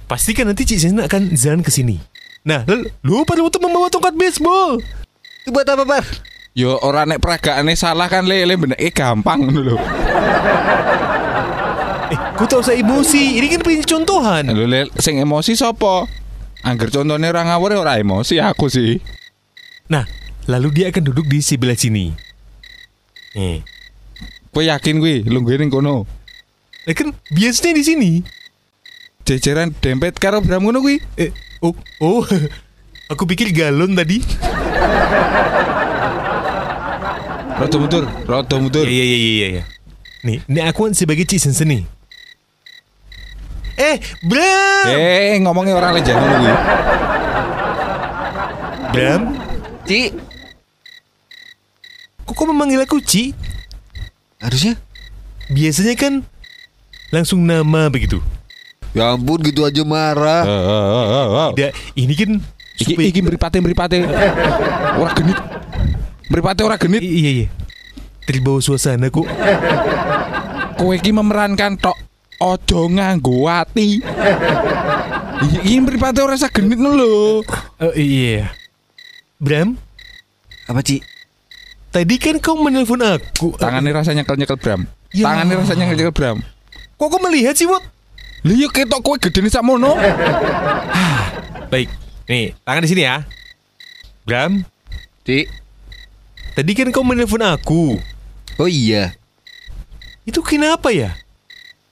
Pastikan 0.08 0.48
nanti 0.48 0.64
Cik 0.64 0.80
Zena 0.80 1.04
akan 1.06 1.36
jalan 1.36 1.62
ke 1.62 1.70
sini. 1.70 2.00
Nah, 2.48 2.64
lalu 2.64 2.88
lupa 3.04 3.36
untuk 3.36 3.60
membawa 3.60 3.92
tongkat 3.92 4.16
baseball. 4.16 4.80
Itu 5.44 5.52
buat 5.52 5.68
apa, 5.68 5.84
Bar? 5.84 6.06
Yo 6.58 6.74
ora 6.82 7.06
nek 7.06 7.22
peragaane 7.22 7.78
salah 7.78 8.10
kan 8.10 8.26
le 8.26 8.42
le 8.42 8.58
bener 8.58 8.80
eh 8.82 8.90
gampang 8.90 9.46
lho. 9.46 9.78
Eh, 12.08 12.20
kau 12.40 12.48
tak 12.48 12.66
usah 12.66 12.74
emosi. 12.74 13.38
Ini 13.38 13.46
kan 13.52 13.62
percontohan. 13.62 14.48
Lho 14.50 14.66
le 14.66 14.90
sing 14.98 15.22
emosi 15.22 15.54
sapa? 15.54 16.08
Angger 16.66 16.90
contohnya 16.90 17.30
ora 17.30 17.46
ngawur 17.46 17.78
ora 17.78 18.00
emosi 18.02 18.42
aku 18.42 18.72
sih. 18.72 18.98
Nah, 19.92 20.08
lalu 20.50 20.72
dia 20.82 20.86
akan 20.90 21.04
duduk 21.14 21.30
di 21.30 21.44
sebelah 21.44 21.78
sini. 21.78 22.10
Nih, 23.38 23.62
Kowe 24.50 24.66
yakin 24.66 24.98
kuwi 24.98 25.22
lungguhe 25.30 25.62
ning 25.62 25.70
kono? 25.70 26.10
Lah 26.90 26.96
kan 26.98 27.14
biasanya 27.30 27.78
di 27.78 27.84
sini. 27.86 28.12
Jejeran 29.28 29.76
dempet 29.84 30.16
karo 30.16 30.40
Bram 30.40 30.64
ngono 30.64 30.80
kuwi. 30.80 31.04
Eh, 31.20 31.36
oh, 31.60 31.76
oh. 32.00 32.24
Aku 33.12 33.28
pikir 33.28 33.52
galon 33.52 33.92
tadi. 33.92 34.24
Rada 37.58 37.78
mundur, 37.80 38.04
rada 38.24 38.56
mundur. 38.56 38.88
Iya, 38.88 39.04
iya, 39.04 39.18
iya, 39.18 39.32
iya, 39.36 39.48
iya. 39.48 39.64
Nih, 40.24 40.38
ini 40.48 40.60
aku 40.62 40.88
kan 40.88 40.94
sebagai 40.96 41.24
Cik 41.24 41.40
Sensen 41.40 41.68
nih. 41.72 41.84
Eh, 43.78 43.98
Bram! 44.24 44.86
Eh, 44.92 45.40
ngomongnya 45.44 45.76
orang 45.76 45.96
lenjah 45.96 46.16
ngono 46.16 46.36
kuwi. 46.40 46.54
Bram, 48.92 49.22
Ci. 49.88 50.00
kok 52.28 52.36
kau 52.36 52.48
memanggil 52.48 52.84
aku 52.84 53.00
Ci? 53.00 53.32
Harusnya. 54.40 54.76
Biasanya 55.48 55.96
kan 55.96 56.14
langsung 57.12 57.44
nama 57.48 57.88
begitu. 57.88 58.20
Ya 58.96 59.14
ampun 59.14 59.40
gitu 59.44 59.64
aja 59.64 59.84
marah. 59.84 60.44
Eh, 60.46 60.64
eh. 60.64 61.50
Tidak, 61.56 61.72
ini 61.96 62.14
kan 62.16 62.32
Iki 62.78 62.94
iki 63.10 63.20
mripate 63.26 63.58
mripate. 63.58 64.06
Ora 65.02 65.12
genit. 65.18 65.38
Mripate 66.30 66.62
ora 66.62 66.78
I- 66.78 66.82
genit. 66.86 67.02
iya, 67.02 67.32
iya. 67.44 67.48
Terbawa 68.30 68.62
suasana 68.62 69.10
kok. 69.10 69.26
Kowe 70.78 70.94
iki 70.94 71.10
memerankan 71.10 71.74
tok 71.82 71.98
ojo 72.38 72.86
nganggo 72.94 73.50
ati. 73.50 73.98
Iki 75.42 75.58
iki 75.66 75.78
mripate 75.82 76.22
ora 76.22 76.38
sak 76.38 76.62
genit 76.62 76.78
no 76.78 76.94
lho. 76.94 77.42
Oh, 77.82 77.94
iya. 77.98 78.54
Bram, 79.38 79.78
Apa, 80.66 80.82
Ci? 80.82 80.98
tadi 81.94 82.18
kan 82.22 82.38
kau 82.38 82.58
menelpon 82.58 83.02
aku. 83.02 83.54
Tangannya 83.58 83.94
rasanya 83.94 84.22
nyekel-nyekel 84.26 84.58
Bram. 84.58 84.82
Ya. 85.14 85.26
Tangannya 85.30 85.56
rasanya 85.62 85.86
nyekel 85.90 86.14
Bram. 86.14 86.38
Kok 86.98 87.08
kau 87.10 87.22
melihat 87.22 87.54
sih, 87.54 87.66
Wot? 87.70 87.82
Lha 88.46 88.54
yo 88.54 88.70
ketok 88.70 89.02
kowe 89.02 89.18
gedene 89.18 89.50
sakmono. 89.50 89.98
Baik. 91.72 91.90
Nih, 92.28 92.54
tangan 92.62 92.84
di 92.84 92.90
sini 92.92 93.04
ya. 93.08 93.24
Bram, 94.28 94.60
Ci. 95.24 95.48
tadi 96.52 96.72
kan 96.76 96.92
kau 96.92 97.08
menelpon 97.08 97.40
aku. 97.40 97.96
Oh 98.60 98.68
iya. 98.68 99.16
Itu 100.28 100.44
kenapa 100.44 100.92
ya? 100.92 101.16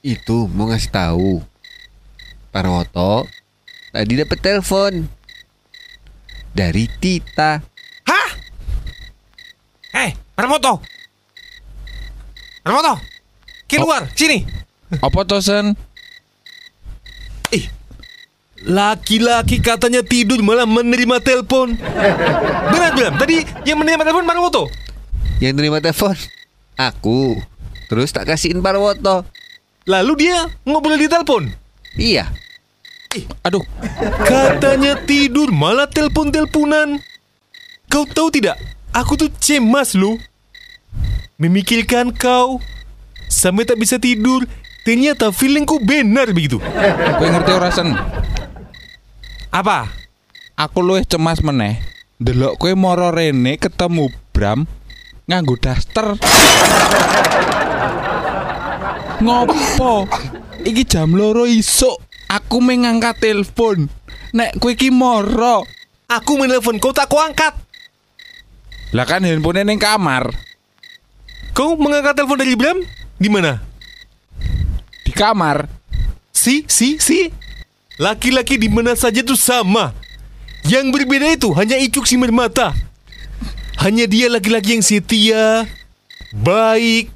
Itu 0.04 0.52
mau 0.52 0.68
ngasih 0.68 0.92
tahu. 0.92 1.40
Parwoto 2.52 3.28
tadi 3.96 4.20
dapat 4.20 4.40
telepon 4.44 5.08
dari 6.52 6.92
Tita. 7.00 7.64
Hah? 8.04 8.30
Eh, 9.96 10.12
Parmoto. 10.36 10.84
Parmoto. 12.60 13.00
Keluar, 13.72 14.12
sini. 14.12 14.44
Apa 15.00 15.24
to 15.24 15.40
Sen? 15.40 15.72
Eh, 15.72 15.85
laki-laki 18.66 19.62
katanya 19.62 20.02
tidur 20.02 20.42
malah 20.42 20.66
menerima 20.66 21.22
telepon. 21.22 21.78
Benar, 22.70 22.92
Bram. 22.98 23.14
Tadi 23.22 23.46
yang 23.64 23.78
menerima 23.80 24.02
telepon 24.02 24.26
Parmoto. 24.26 24.64
Yang 25.38 25.54
nerima 25.56 25.78
telepon 25.80 26.18
aku. 26.76 27.40
Terus 27.88 28.10
tak 28.12 28.28
kasihin 28.28 28.60
Parwoto. 28.60 29.24
Lalu 29.86 30.28
dia 30.28 30.50
ngobrol 30.66 30.98
di 30.98 31.06
telepon. 31.06 31.46
Iya. 31.96 32.28
Aduh, 33.48 33.64
Katanya 34.28 35.00
tidur 35.08 35.48
malah 35.54 35.88
telepon-teleponan. 35.88 37.00
Kau 37.88 38.04
tahu 38.04 38.28
tidak? 38.28 38.60
Aku 38.92 39.16
tuh 39.16 39.32
cemas 39.40 39.96
loh. 39.96 40.20
Memikirkan 41.40 42.12
kau 42.12 42.60
sampai 43.32 43.64
tak 43.64 43.80
bisa 43.80 43.96
tidur. 44.02 44.44
Ternyata 44.84 45.34
feelingku 45.34 45.82
benar 45.82 46.30
begitu. 46.36 46.62
kowe 47.18 47.28
ngerti 47.30 47.52
ora 47.56 47.70
sen? 47.74 47.90
Apa? 49.52 49.92
Aku 50.56 50.80
luwih 50.80 51.04
cemas 51.04 51.44
meneh. 51.44 51.84
Delok 52.16 52.56
kowe 52.56 52.72
moro 52.80 53.12
rene 53.12 53.60
ketemu 53.60 54.08
Bram 54.32 54.64
nganggo 55.28 55.60
daster. 55.60 56.16
Ngopo? 59.20 60.08
Iki 60.64 60.84
jam 60.88 61.12
loro 61.14 61.44
isuk. 61.44 62.00
Aku 62.32 62.64
mengangkat 62.64 63.20
telepon. 63.20 63.92
Nek 64.32 64.58
kowe 64.64 64.72
iki 64.72 64.90
moro. 64.90 65.68
Aku 66.08 66.38
menelpon 66.40 66.80
kau 66.80 66.96
tak 66.96 67.12
kau 67.12 67.20
angkat. 67.20 67.52
Lah 68.96 69.04
kan 69.04 69.28
handphone 69.28 69.68
ning 69.68 69.82
kamar. 69.82 70.32
Kau 71.52 71.76
mengangkat 71.76 72.16
telepon 72.16 72.40
dari 72.40 72.56
Bram? 72.56 72.80
Di 73.20 73.28
mana? 73.28 73.60
Di 75.04 75.12
kamar. 75.12 75.68
Si, 76.36 76.68
si, 76.68 77.00
si. 77.00 77.32
Laki-laki 77.96 78.60
di 78.60 78.68
mana 78.68 78.92
saja 78.92 79.24
tuh 79.24 79.40
sama. 79.40 79.96
Yang 80.68 80.92
berbeda 80.92 81.32
itu 81.32 81.56
hanya 81.56 81.80
icuk 81.80 82.04
simir 82.04 82.34
mata. 82.34 82.76
Hanya 83.80 84.10
dia 84.10 84.28
laki-laki 84.32 84.76
yang 84.76 84.84
setia, 84.84 85.68
baik, 86.34 87.12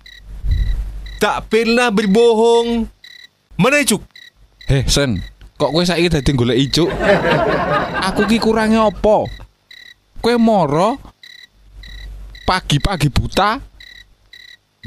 tak 1.20 1.52
pernah 1.52 1.92
berbohong. 1.92 2.88
Mana 3.60 3.84
icuk? 3.84 4.00
Heh, 4.70 4.88
Sen. 4.88 5.20
Kok 5.60 5.76
kowe 5.76 5.84
saiki 5.84 6.08
dadi 6.08 6.32
golek 6.32 6.56
ijuk? 6.56 6.88
Aku 8.08 8.24
ki 8.24 8.40
kurange 8.40 8.80
apa? 8.80 9.28
Kowe 10.24 10.36
moro 10.40 10.96
pagi-pagi 12.48 13.12
buta 13.12 13.60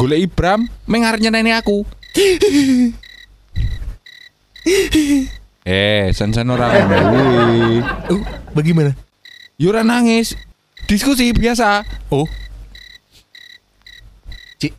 golek 0.01 0.33
Ibram 0.33 0.65
mengar 0.89 1.21
nyeneni 1.21 1.53
aku. 1.53 1.85
eh, 5.63 6.11
sen-sen 6.11 6.49
ora 6.51 6.71
ngono 6.71 6.97
kuwi. 7.11 7.63
Oh, 8.11 8.23
bagaimana? 8.55 8.93
Yo 9.59 9.71
ora 9.71 9.87
nangis. 9.87 10.35
Diskusi 10.91 11.31
biasa. 11.31 11.87
Oh, 12.11 12.27
Cik, 14.59 14.75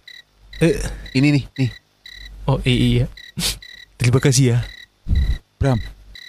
eh, 0.59 0.75
ini 1.15 1.39
nih, 1.39 1.43
nih. 1.57 1.69
oh 2.45 2.59
iya. 2.67 3.07
Terima 3.95 4.19
kasih 4.19 4.55
ya. 4.55 4.59
Bram, 5.55 5.79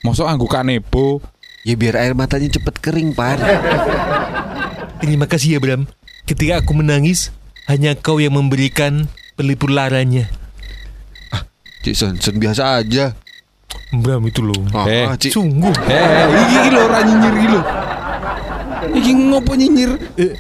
mosok 0.06 0.30
anggo 0.30 0.46
kanebo. 0.46 1.18
Ya 1.64 1.74
biar 1.80 1.96
air 1.96 2.12
matanya 2.12 2.52
cepet 2.52 2.76
kering, 2.78 3.16
Par. 3.16 3.40
Terima 5.02 5.24
kasih 5.26 5.56
ya 5.56 5.58
Bram. 5.58 5.88
Ketika 6.28 6.60
aku 6.60 6.76
menangis, 6.76 7.32
hanya 7.66 7.96
kau 7.96 8.20
yang 8.20 8.36
memberikan 8.36 9.08
pelipur 9.34 9.72
laranya. 9.72 10.28
Cik 11.84 11.96
Son, 11.96 12.14
Son 12.20 12.36
biasa 12.38 12.80
aja. 12.80 13.16
Bram 14.00 14.22
itu 14.24 14.40
loh. 14.40 14.56
Ah, 14.72 14.86
Eh, 14.86 15.06
Cik. 15.18 15.30
Sungguh. 15.30 15.74
Eh, 15.86 16.24
iki 16.40 16.54
iki 16.56 16.68
lho 16.70 16.80
ora 16.82 16.98
nyinyir 17.02 17.34
iki 17.34 17.48
lho. 17.48 17.60
Iki 18.94 19.10
ngopo 19.30 19.52
nyinyir? 19.54 19.90
Eh, 20.16 20.34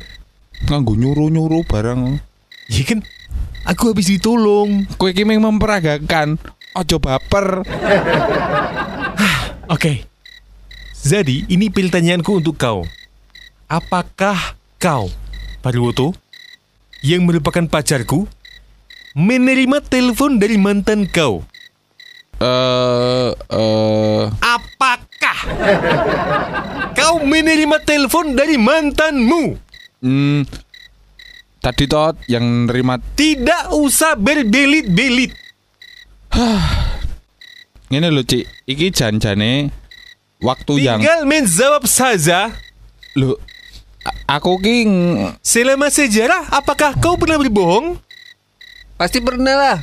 Nganggo 0.64 0.96
nyuruh-nyuruh 0.96 1.62
barang. 1.64 2.18
ya 2.66 2.82
kan, 2.88 3.04
aku 3.62 3.92
habis 3.92 4.08
ditolong. 4.08 4.88
Kowe 4.96 5.10
iki 5.10 5.22
meng 5.22 5.38
memperagakan. 5.38 6.40
Ojo 6.72 6.96
baper. 6.98 7.62
Oke. 9.74 10.04
Jadi, 11.04 11.44
ini 11.46 11.68
pertanyaanku 11.68 12.40
untuk 12.40 12.56
kau. 12.56 12.88
Apakah 13.68 14.56
kau, 14.78 15.12
Parwoto, 15.60 16.16
yang 17.00 17.28
merupakan 17.28 17.64
pacarku, 17.68 18.24
menerima 19.12 19.84
telepon 19.84 20.40
dari 20.40 20.56
mantan 20.56 21.04
kau? 21.04 21.44
Eh 22.44 23.30
eh 23.32 24.22
Apakah 24.36 25.38
kau 26.92 27.16
menerima 27.22 27.80
telepon 27.80 28.36
dari 28.36 28.56
mantanmu? 28.56 29.56
hmm, 29.98 30.40
tadi 31.58 31.84
tot 31.86 32.20
yang 32.26 32.68
nerima 32.68 33.00
Tidak 33.00 33.72
usah 33.72 34.12
berbelit-belit. 34.14 35.32
ngene 37.86 38.08
lho, 38.10 38.20
Cik. 38.20 38.44
Iki 38.66 38.86
jan-jane 38.90 39.72
waktu 40.38 40.72
yang 40.82 41.00
Tinggal 41.00 41.24
menjawab 41.24 41.86
saja. 41.86 42.52
a- 44.04 44.18
aku 44.28 44.58
ki 44.58 44.84
ng- 44.84 45.38
Selama 45.40 45.88
sejarah, 45.88 46.50
apakah 46.50 46.92
kau 46.94 47.16
pernah 47.16 47.38
berbohong? 47.38 47.96
Pasti 48.94 49.18
pernah 49.18 49.54
lah. 49.54 49.78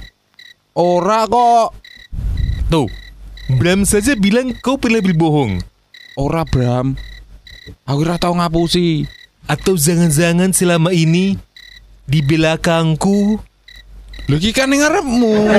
ora 0.74 1.26
kok. 1.26 1.81
Tuh, 2.72 2.88
Bram 3.59 3.84
saja 3.84 4.15
bilang 4.15 4.55
kau 4.63 4.80
pernah 4.80 5.03
berbohong. 5.03 5.59
Ora 6.15 6.47
Bram. 6.47 6.95
Aku 7.84 8.07
ora 8.07 8.15
tau 8.15 8.32
ngapusi. 8.32 9.03
Atau 9.43 9.76
jangan-jangan 9.76 10.55
selama 10.55 10.95
ini 10.95 11.36
di 12.07 12.24
belakangku 12.24 13.43
iki 14.32 14.55
kan 14.55 14.72
ning 14.72 14.80
ngarepmu. 14.80 15.51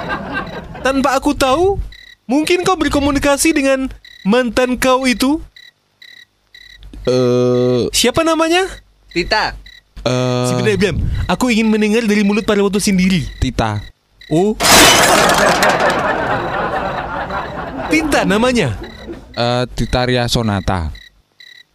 tanpa 0.84 1.20
aku 1.20 1.36
tahu, 1.36 1.76
mungkin 2.24 2.64
kau 2.64 2.80
berkomunikasi 2.80 3.52
dengan 3.52 3.92
mantan 4.24 4.80
kau 4.80 5.04
itu. 5.04 5.44
Eh 7.04 7.84
Siapa 7.92 8.24
namanya? 8.24 8.64
Tita. 9.12 9.52
eh 10.08 10.44
Sebenarnya 10.48 10.78
Bram, 10.80 10.96
aku 11.28 11.52
ingin 11.52 11.68
mendengar 11.68 12.08
dari 12.08 12.24
mulut 12.24 12.48
Parwoto 12.48 12.80
sendiri. 12.80 13.28
Tita. 13.36 13.84
Oh. 14.32 14.56
Tinta 17.90 18.22
namanya. 18.22 18.78
Eh 19.34 19.64
Tita 19.74 20.06
Ria 20.06 20.30
Sonata. 20.30 20.94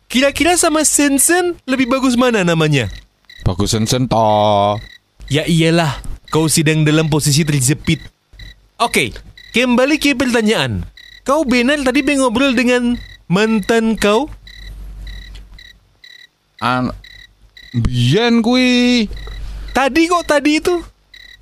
Kira-kira 0.08 0.56
sama 0.56 0.88
Sensen 0.88 1.60
lebih 1.68 1.92
bagus 1.92 2.16
mana 2.16 2.48
namanya? 2.48 2.88
Bagus 3.44 3.76
sen 3.76 3.86
to. 3.86 4.80
Ya 5.28 5.44
iyalah, 5.44 6.00
kau 6.32 6.48
sedang 6.48 6.88
dalam 6.88 7.12
posisi 7.12 7.44
terjepit. 7.44 8.00
Oke, 8.80 9.12
kembali 9.52 10.00
ke 10.00 10.16
pertanyaan. 10.16 10.88
Kau 11.28 11.44
benar 11.44 11.84
tadi 11.84 12.06
ngobrol 12.16 12.56
dengan 12.56 12.96
mantan 13.28 14.00
kau? 14.00 14.32
An 16.64 16.96
Biyen 17.76 18.40
kuwi. 18.40 19.12
Tadi 19.76 20.08
kok 20.08 20.24
tadi 20.24 20.64
itu? 20.64 20.80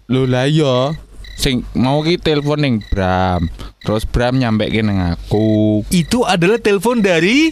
Lho 0.09 0.26
lah 0.26 0.49
iya. 0.49 0.97
Sing 1.44 1.68
mau 1.76 2.00
ki 2.00 2.16
telepon 2.16 2.56
ning 2.56 2.80
Bram. 2.88 3.52
Terus 3.84 4.08
Bram 4.08 4.39
nyampe 4.39 4.72
ning 4.72 4.96
aku. 5.12 5.84
Itu 5.91 6.24
adalah 6.24 6.56
telepon 6.56 7.04
dari 7.04 7.52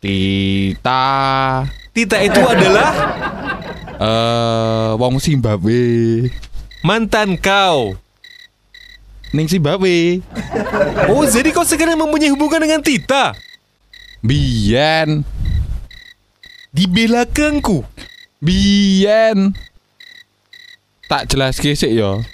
Tita. 0.00 1.04
Tita 1.92 2.16
itu 2.24 2.40
adalah 2.40 2.92
Eh 4.00 4.90
wong 4.96 5.20
Zimbabwe. 5.20 5.84
mantan 6.80 7.36
kau. 7.36 7.92
Ning 9.36 9.52
Zimbabwe. 9.52 10.24
Oh, 11.12 11.28
jadi 11.28 11.52
kau 11.52 11.68
sekarang 11.68 12.00
mempunyai 12.00 12.32
hubungan 12.32 12.64
dengan 12.64 12.80
Tita 12.80 13.36
Biyen. 14.24 15.28
di 16.72 16.88
belakangku. 16.88 17.84
Biyen. 18.40 19.52
Tak 21.06 21.28
jelas 21.28 21.60
sik 21.60 21.76
ya. 21.92 22.24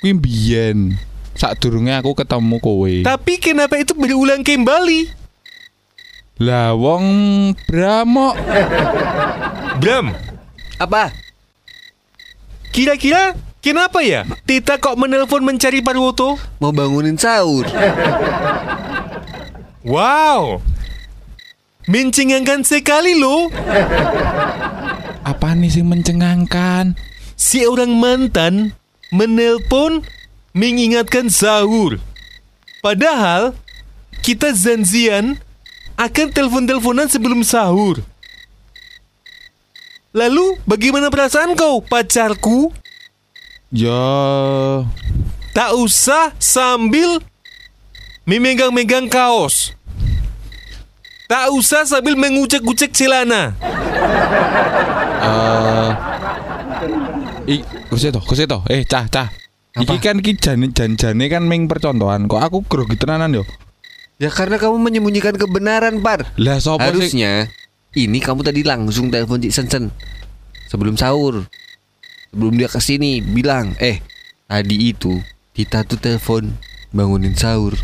Kuwi 0.00 0.16
biyen. 0.16 0.96
Sadurunge 1.36 1.92
aku 1.96 2.16
ketemu 2.16 2.56
kowe. 2.60 2.94
Tapi 3.04 3.36
kenapa 3.40 3.76
itu 3.76 3.92
berulang 3.96 4.40
kembali? 4.40 5.12
Lah 6.40 6.72
wong 6.72 7.04
Bramo. 7.68 8.32
Bram, 9.80 10.12
Apa? 10.76 11.08
kira-kira 12.70 13.32
kenapa 13.64 14.04
ya 14.04 14.28
Tita 14.44 14.76
kok 14.76 14.96
menelpon 15.00 15.40
mencari 15.40 15.80
Parwoto? 15.80 16.36
Mau 16.60 16.68
bangunin 16.68 17.16
sahur. 17.16 17.64
Wow, 19.80 20.60
mencengangkan 21.88 22.60
sekali 22.60 23.16
loh. 23.16 23.48
Apa 25.24 25.56
nih 25.56 25.72
sing 25.72 25.88
mencengangkan? 25.88 26.92
Si 27.40 27.64
orang 27.64 27.96
mantan 27.96 28.76
menelpon 29.10 30.06
mengingatkan 30.54 31.30
sahur. 31.30 31.98
Padahal 32.80 33.52
kita 34.24 34.54
janjian 34.54 35.36
akan 36.00 36.26
telepon-teleponan 36.32 37.06
sebelum 37.10 37.44
sahur. 37.44 38.00
Lalu 40.10 40.58
bagaimana 40.66 41.12
perasaan 41.12 41.54
kau 41.54 41.84
pacarku? 41.84 42.74
Ya, 43.70 44.82
Tak 45.54 45.78
usah 45.78 46.34
sambil 46.42 47.22
memegang-megang 48.26 49.06
kaos. 49.06 49.74
Tak 51.30 51.54
usah 51.54 51.86
sambil 51.86 52.18
mengucek-ucek 52.18 52.90
celana. 52.90 53.54
Eh 55.20 56.09
I, 57.50 57.66
kuseto, 57.90 58.22
kuseto. 58.22 58.62
Eh, 58.70 58.86
cah, 58.86 59.10
cah. 59.10 59.26
Iki 59.74 59.98
Apa? 59.98 60.02
kan 60.02 60.16
iki 60.22 60.38
jane 60.38 60.70
jan-jane 60.70 61.24
kan 61.26 61.42
ming 61.42 61.66
percontohan. 61.66 62.30
Kok 62.30 62.42
aku 62.42 62.58
grogi 62.66 62.94
tenanan 62.94 63.42
yo. 63.42 63.44
Ya 64.22 64.30
karena 64.30 64.54
kamu 64.54 64.78
menyembunyikan 64.78 65.34
kebenaran, 65.34 65.98
Par. 65.98 66.30
Lah 66.38 66.62
sih? 66.62 66.70
Harusnya 66.78 67.50
ini 67.98 68.22
kamu 68.22 68.46
tadi 68.46 68.62
langsung 68.62 69.10
telepon 69.10 69.42
Cik 69.42 69.54
Sensen 69.54 69.90
sebelum 70.70 70.94
sahur. 70.94 71.42
Sebelum 72.30 72.54
dia 72.54 72.70
ke 72.70 72.78
sini 72.78 73.18
bilang, 73.18 73.74
"Eh, 73.82 73.98
tadi 74.46 74.94
itu 74.94 75.18
Tita 75.50 75.82
tuh 75.82 75.98
telepon 75.98 76.54
bangunin 76.94 77.34
sahur." 77.34 77.74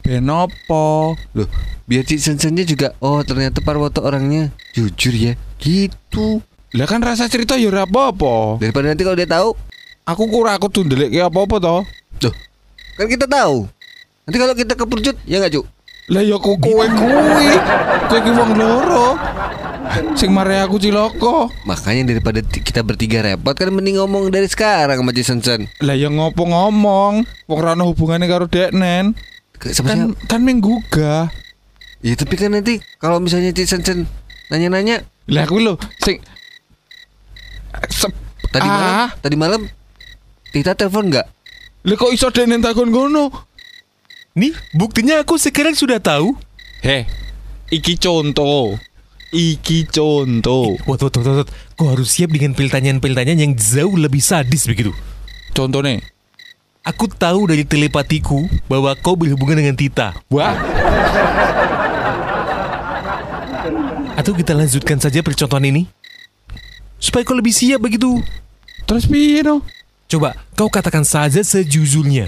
Ben 0.00 0.24
opo? 0.32 1.12
Loh, 1.36 1.48
biar 1.84 2.08
Cik 2.08 2.20
Sensennya 2.20 2.64
juga, 2.64 2.96
"Oh, 3.04 3.20
ternyata 3.20 3.60
Parwoto 3.60 4.00
orangnya 4.00 4.48
jujur 4.72 5.12
ya." 5.12 5.36
Gitu. 5.60 6.40
Lah 6.70 6.86
kan 6.86 7.02
rasa 7.02 7.26
cerita 7.26 7.58
ya 7.58 7.70
ora 7.70 7.82
apa-apa. 7.82 8.62
Daripada 8.62 8.94
nanti 8.94 9.02
kalau 9.02 9.18
dia 9.18 9.26
tahu, 9.26 9.50
Aku 10.10 10.26
kurang 10.26 10.58
aku 10.58 10.66
tuh 10.72 10.82
ndelik 10.82 11.14
ki 11.14 11.22
apa-apa 11.22 11.56
to. 11.62 11.76
Loh, 12.26 12.34
kan 12.98 13.06
kita 13.06 13.30
tahu. 13.30 13.68
Nanti 14.26 14.36
kalau 14.42 14.54
kita 14.58 14.74
kepercut, 14.74 15.16
ya 15.22 15.38
nggak, 15.38 15.54
Cuk? 15.54 15.66
Lah 16.10 16.22
ya 16.26 16.34
kok 16.34 16.58
kowe 16.58 16.84
kuwi. 16.90 17.50
Kowe 18.10 18.18
ki 18.18 18.32
wong 18.34 18.50
loro. 18.58 19.14
Sing 20.18 20.34
mare 20.34 20.58
aku 20.66 20.82
ciloko. 20.82 21.46
Makanya 21.62 22.10
daripada 22.10 22.42
kita 22.42 22.82
bertiga 22.82 23.22
repot 23.22 23.54
kan 23.54 23.70
mending 23.70 24.02
ngomong 24.02 24.34
dari 24.34 24.50
sekarang 24.50 24.98
sama 24.98 25.14
Cik 25.14 25.26
Sensen. 25.26 25.60
Lah 25.78 25.94
ya 25.94 26.10
ngopo 26.10 26.50
ngomong. 26.50 27.22
Wong 27.46 27.58
ora 27.58 27.78
ono 27.78 27.86
hubungane 27.94 28.26
karo 28.26 28.50
Deknen. 28.50 29.14
Kan 29.62 30.18
kan 30.26 30.40
menggugah. 30.42 31.30
Ya 32.02 32.14
tapi 32.18 32.34
kan 32.34 32.58
nanti 32.58 32.82
kalau 32.98 33.22
misalnya 33.22 33.54
Cik 33.54 33.68
Sensen 33.70 34.10
nanya-nanya 34.50 35.06
Lah 35.30 35.46
aku 35.46 35.62
lho 35.62 35.78
sing 36.02 36.18
Sep, 37.90 38.12
tadi 38.50 38.66
ah, 38.66 38.74
malam, 38.74 38.94
tadi 39.22 39.36
malam 39.36 39.62
Tita 40.50 40.74
telepon 40.74 41.06
nggak? 41.10 41.26
Lah 41.86 41.96
kok 41.96 42.10
iso 42.10 42.28
Deknen 42.34 42.58
takon 42.58 42.90
ngono? 42.90 43.30
Nih, 44.34 44.54
buktinya 44.74 45.22
aku 45.22 45.38
sekarang 45.38 45.78
sudah 45.78 46.02
tahu. 46.02 46.34
Heh, 46.82 47.06
iki 47.70 47.94
contoh. 47.94 48.74
Iki 49.30 49.86
contoh. 49.94 50.74
Wat, 50.90 50.98
wat, 51.06 51.14
wat, 51.14 51.26
wat, 51.26 51.36
wat. 51.46 51.50
Kau 51.78 51.94
harus 51.94 52.10
siap 52.10 52.34
dengan 52.34 52.58
pertanyaan-pertanyaan 52.58 53.38
yang 53.38 53.52
jauh 53.54 53.94
lebih 53.94 54.18
sadis 54.18 54.66
begitu. 54.66 54.90
Contoh 55.54 55.86
nih. 55.86 56.02
Aku 56.82 57.06
tahu 57.06 57.46
dari 57.46 57.62
telepatiku 57.62 58.50
bahwa 58.66 58.96
kau 58.98 59.14
berhubungan 59.14 59.62
dengan 59.62 59.78
Tita. 59.78 60.16
Wah, 60.32 60.56
Atau 64.20 64.36
kita 64.36 64.52
lanjutkan 64.52 65.00
saja 65.00 65.24
percontohan 65.24 65.64
ini? 65.70 65.88
Supaya 67.00 67.24
kau 67.24 67.34
lebih 67.34 67.50
siap 67.50 67.80
begitu. 67.80 68.20
terus 68.84 69.06
piye 69.06 69.40
no? 69.40 69.62
Coba 70.06 70.34
kau 70.52 70.66
katakan 70.66 71.02
saja 71.02 71.40
sejujurnya. 71.40 72.26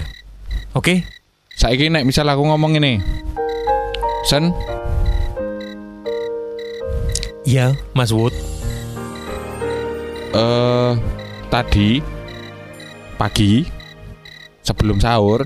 Oke? 0.71 1.03
Saiki 1.53 1.91
nek 1.91 2.07
misal 2.07 2.25
aku 2.25 2.41
ngomong 2.41 2.75
ini. 2.75 2.97
Sen, 4.23 4.49
Ya, 7.43 7.75
Mas 7.91 8.15
Wood. 8.15 8.31
eh 10.33 10.93
tadi 11.51 12.01
pagi 13.13 13.67
sebelum 14.65 14.97
sahur 14.97 15.45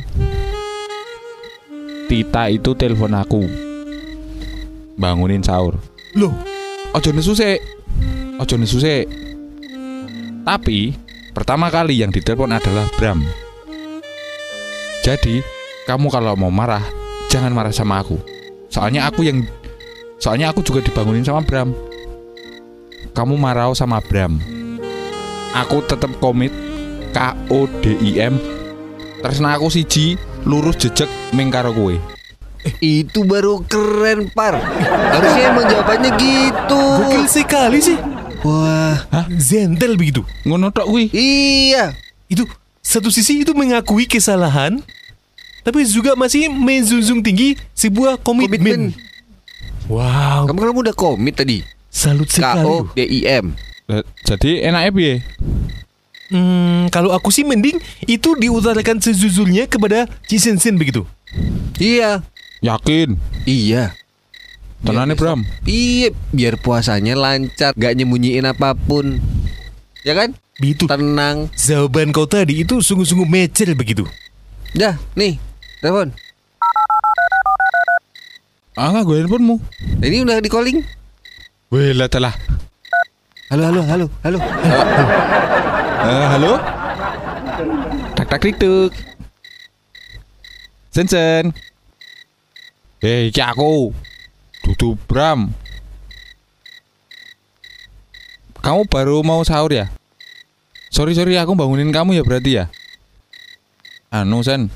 Tita 2.07 2.47
itu 2.47 2.71
telepon 2.71 3.11
aku 3.11 3.43
bangunin 4.95 5.43
sahur 5.43 5.75
Loh, 6.15 6.31
ojo 6.95 7.09
nesu 7.11 7.35
sik 7.35 7.59
ojo 8.37 8.55
nesu 8.57 8.77
sik 8.81 9.05
tapi 10.47 10.95
pertama 11.35 11.67
kali 11.67 11.99
yang 11.99 12.07
ditelepon 12.07 12.55
adalah 12.55 12.87
Bram. 12.95 13.19
Jadi 15.03 15.43
kamu 15.83 16.07
kalau 16.07 16.39
mau 16.39 16.47
marah 16.47 16.79
jangan 17.27 17.51
marah 17.51 17.75
sama 17.75 17.99
aku. 17.99 18.15
Soalnya 18.71 19.11
aku 19.11 19.27
yang 19.27 19.43
soalnya 20.23 20.55
aku 20.55 20.63
juga 20.63 20.79
dibangunin 20.79 21.27
sama 21.27 21.43
Bram. 21.43 21.75
Kamu 23.11 23.35
marah 23.35 23.75
sama 23.75 23.99
Bram. 23.99 24.39
Aku 25.51 25.83
tetap 25.83 26.15
komit 26.23 26.55
K 27.11 27.35
O 27.51 27.67
D 27.83 27.99
I 27.99 28.31
M. 28.31 28.39
Terus 29.19 29.43
aku 29.43 29.67
siji 29.67 30.15
lurus 30.47 30.79
jejak 30.79 31.11
ming 31.35 31.51
karo 31.51 31.75
kowe. 31.75 31.95
Itu 32.79 33.27
baru 33.27 33.63
keren, 33.67 34.31
Par. 34.31 34.59
Harusnya 35.11 35.43
emang 35.51 35.67
jawabannya 35.71 36.11
gitu. 36.19 36.83
gokil 37.03 37.25
sekali 37.27 37.79
sih. 37.83 37.97
Wah, 38.45 39.07
Zentel 39.37 39.97
begitu. 39.97 40.21
ngono 40.45 40.69
tok 40.69 40.85
kuwi 40.87 41.09
iya. 41.13 41.93
Itu 42.29 42.45
satu 42.83 43.09
sisi 43.09 43.41
itu 43.41 43.51
mengakui 43.57 44.05
kesalahan, 44.05 44.79
tapi 45.63 45.83
juga 45.87 46.13
masih 46.13 46.47
menjunjung 46.47 47.19
tinggi 47.23 47.57
sebuah 47.73 48.19
komitmen. 48.21 48.59
Komitmen. 48.61 48.81
Wow, 49.87 50.47
Kamu 50.51 50.59
kamu 50.59 50.79
udah 50.91 50.95
komit 50.95 51.39
tadi. 51.39 51.63
salut 51.87 52.27
K 52.27 52.39
sekali. 52.43 52.63
O 52.67 52.83
loh. 52.83 52.93
D 52.93 52.99
I 53.01 53.19
M. 53.41 53.55
Lah, 53.87 54.03
jadi 54.27 54.67
enaknya 54.67 54.91
piye 54.91 55.13
Hmm, 56.27 56.91
kalau 56.91 57.15
aku 57.15 57.31
sih 57.31 57.47
mending 57.47 57.79
itu 58.03 58.35
diutarakan 58.35 58.99
sejujurnya 58.99 59.63
kepada 59.71 60.11
Cisensen 60.27 60.75
begitu. 60.75 61.07
Iya. 61.79 62.19
yakin 62.59 63.15
Iya. 63.47 63.95
Tenane 64.85 65.13
Bram 65.17 65.41
Iya, 65.65 66.13
biar 66.33 66.57
puasanya 66.61 67.17
lancar, 67.17 67.73
gak 67.73 67.93
nyembunyiin 67.97 68.45
apa 68.45 68.77
pun. 68.77 69.17
Ya 70.05 70.13
kan? 70.13 70.37
Begitu. 70.57 70.89
Tenang. 70.89 71.49
Jawaban 71.53 72.13
kau 72.13 72.25
tadi 72.25 72.65
itu 72.65 72.81
sungguh-sungguh 72.81 73.29
mecer 73.29 73.73
begitu. 73.77 74.05
Dah, 74.73 74.97
nih. 75.17 75.37
Telepon. 75.81 76.09
ah 78.77 79.01
gue 79.01 79.17
handphonemu 79.17 79.57
Ini 80.05 80.21
udah 80.21 80.37
di 80.37 80.49
calling. 80.53 80.85
Wih 81.73 81.97
lah 81.97 82.05
telah 82.05 82.33
Halo, 83.49 83.63
halo, 83.65 83.81
halo, 83.89 84.05
halo. 84.21 84.39
Eh, 86.07 86.25
halo 86.29 86.53
tak 88.17 88.29
tak 88.33 88.53
tuk 88.57 88.93
sen 90.89 91.05
sen 91.05 91.45
eh 93.01 93.29
iki 93.29 93.41
aku 93.41 93.93
Dudu 94.77 94.93
Bram. 95.09 95.49
Kamu 98.61 98.85
baru 98.85 99.25
mau 99.25 99.41
sahur 99.41 99.73
ya? 99.73 99.89
Sorry 100.93 101.17
sorry 101.17 101.33
aku 101.33 101.57
bangunin 101.57 101.89
kamu 101.89 102.21
ya 102.21 102.21
berarti 102.21 102.61
ya? 102.61 102.69
Anu 104.13 104.45
sen. 104.45 104.69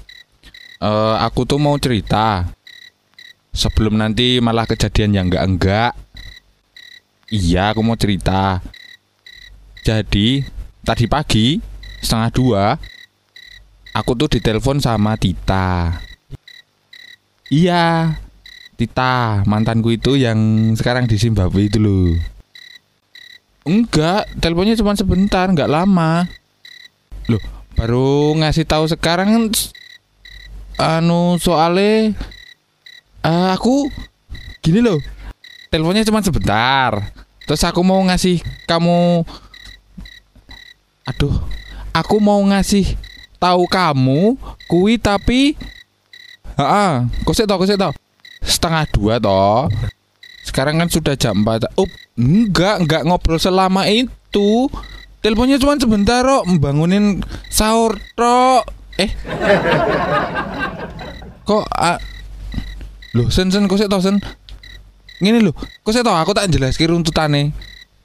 Eh, 0.81 1.15
aku 1.21 1.45
tuh 1.45 1.61
mau 1.61 1.77
cerita. 1.77 2.49
Sebelum 3.53 4.01
nanti 4.01 4.41
malah 4.41 4.65
kejadian 4.65 5.13
yang 5.13 5.25
enggak 5.29 5.45
enggak 5.45 5.91
iya 7.29 7.69
aku 7.69 7.85
mau 7.85 7.93
cerita. 7.93 8.57
Jadi 9.85 10.41
tadi 10.81 11.05
pagi 11.05 11.61
setengah 12.01 12.31
dua 12.33 12.63
aku 13.93 14.17
tuh 14.17 14.33
ditelepon 14.33 14.81
sama 14.81 15.13
Tita. 15.13 16.01
Iya, 17.53 18.17
Tita 18.82 19.45
mantanku 19.45 19.93
itu 19.93 20.17
yang 20.17 20.73
sekarang 20.73 21.05
di 21.05 21.13
Zimbabwe 21.13 21.69
itu 21.69 21.77
loh. 21.77 22.17
Enggak, 23.61 24.25
teleponnya 24.41 24.73
cuma 24.73 24.97
sebentar, 24.97 25.45
enggak 25.45 25.69
lama. 25.69 26.25
Loh, 27.29 27.38
baru 27.77 28.34
ngasih 28.41 28.65
tahu 28.65 28.89
sekarang 28.89 29.53
anu 30.82 31.38
soale 31.38 32.17
eh, 33.21 33.49
aku 33.53 33.86
gini 34.65 34.82
loh. 34.82 34.97
Teleponnya 35.69 36.01
cuma 36.01 36.25
sebentar. 36.25 37.13
Terus 37.45 37.61
aku 37.61 37.86
mau 37.86 38.01
ngasih 38.01 38.41
kamu 38.65 39.21
Aduh, 41.05 41.38
aku 41.93 42.17
mau 42.17 42.41
ngasih 42.49 42.97
tahu 43.38 43.69
kamu 43.69 44.41
kui 44.65 44.97
tapi 44.97 45.53
kok 47.21 47.38
sih 47.38 47.45
tau, 47.45 47.61
sih 47.69 47.77
tau. 47.77 47.93
Setengah 48.41 48.83
dua 48.91 49.21
toh. 49.21 49.69
Sekarang 50.41 50.81
kan 50.81 50.89
sudah 50.89 51.13
jam 51.15 51.45
4 51.45 51.77
Up, 51.77 51.89
enggak, 52.17 52.81
enggak 52.83 53.05
ngobrol 53.05 53.37
selama 53.37 53.87
itu. 53.87 54.67
Teleponnya 55.21 55.61
cuma 55.61 55.77
sebentar 55.77 56.25
kok 56.25 56.49
Membangunin 56.49 57.21
sahur 57.47 58.01
tok 58.17 58.65
Eh. 58.97 59.13
Kok 61.45 61.65
ah, 61.77 62.01
Loh 63.13 63.29
sen 63.29 63.53
sen 63.53 63.69
kok 63.69 63.77
tau 63.85 64.01
sen? 64.01 64.17
Ngene 65.21 65.45
loh 65.45 65.53
Kok 65.85 65.93
tau 66.01 66.17
aku 66.17 66.33
tak 66.33 66.49
jelaski 66.49 66.89
runtutane 66.89 67.53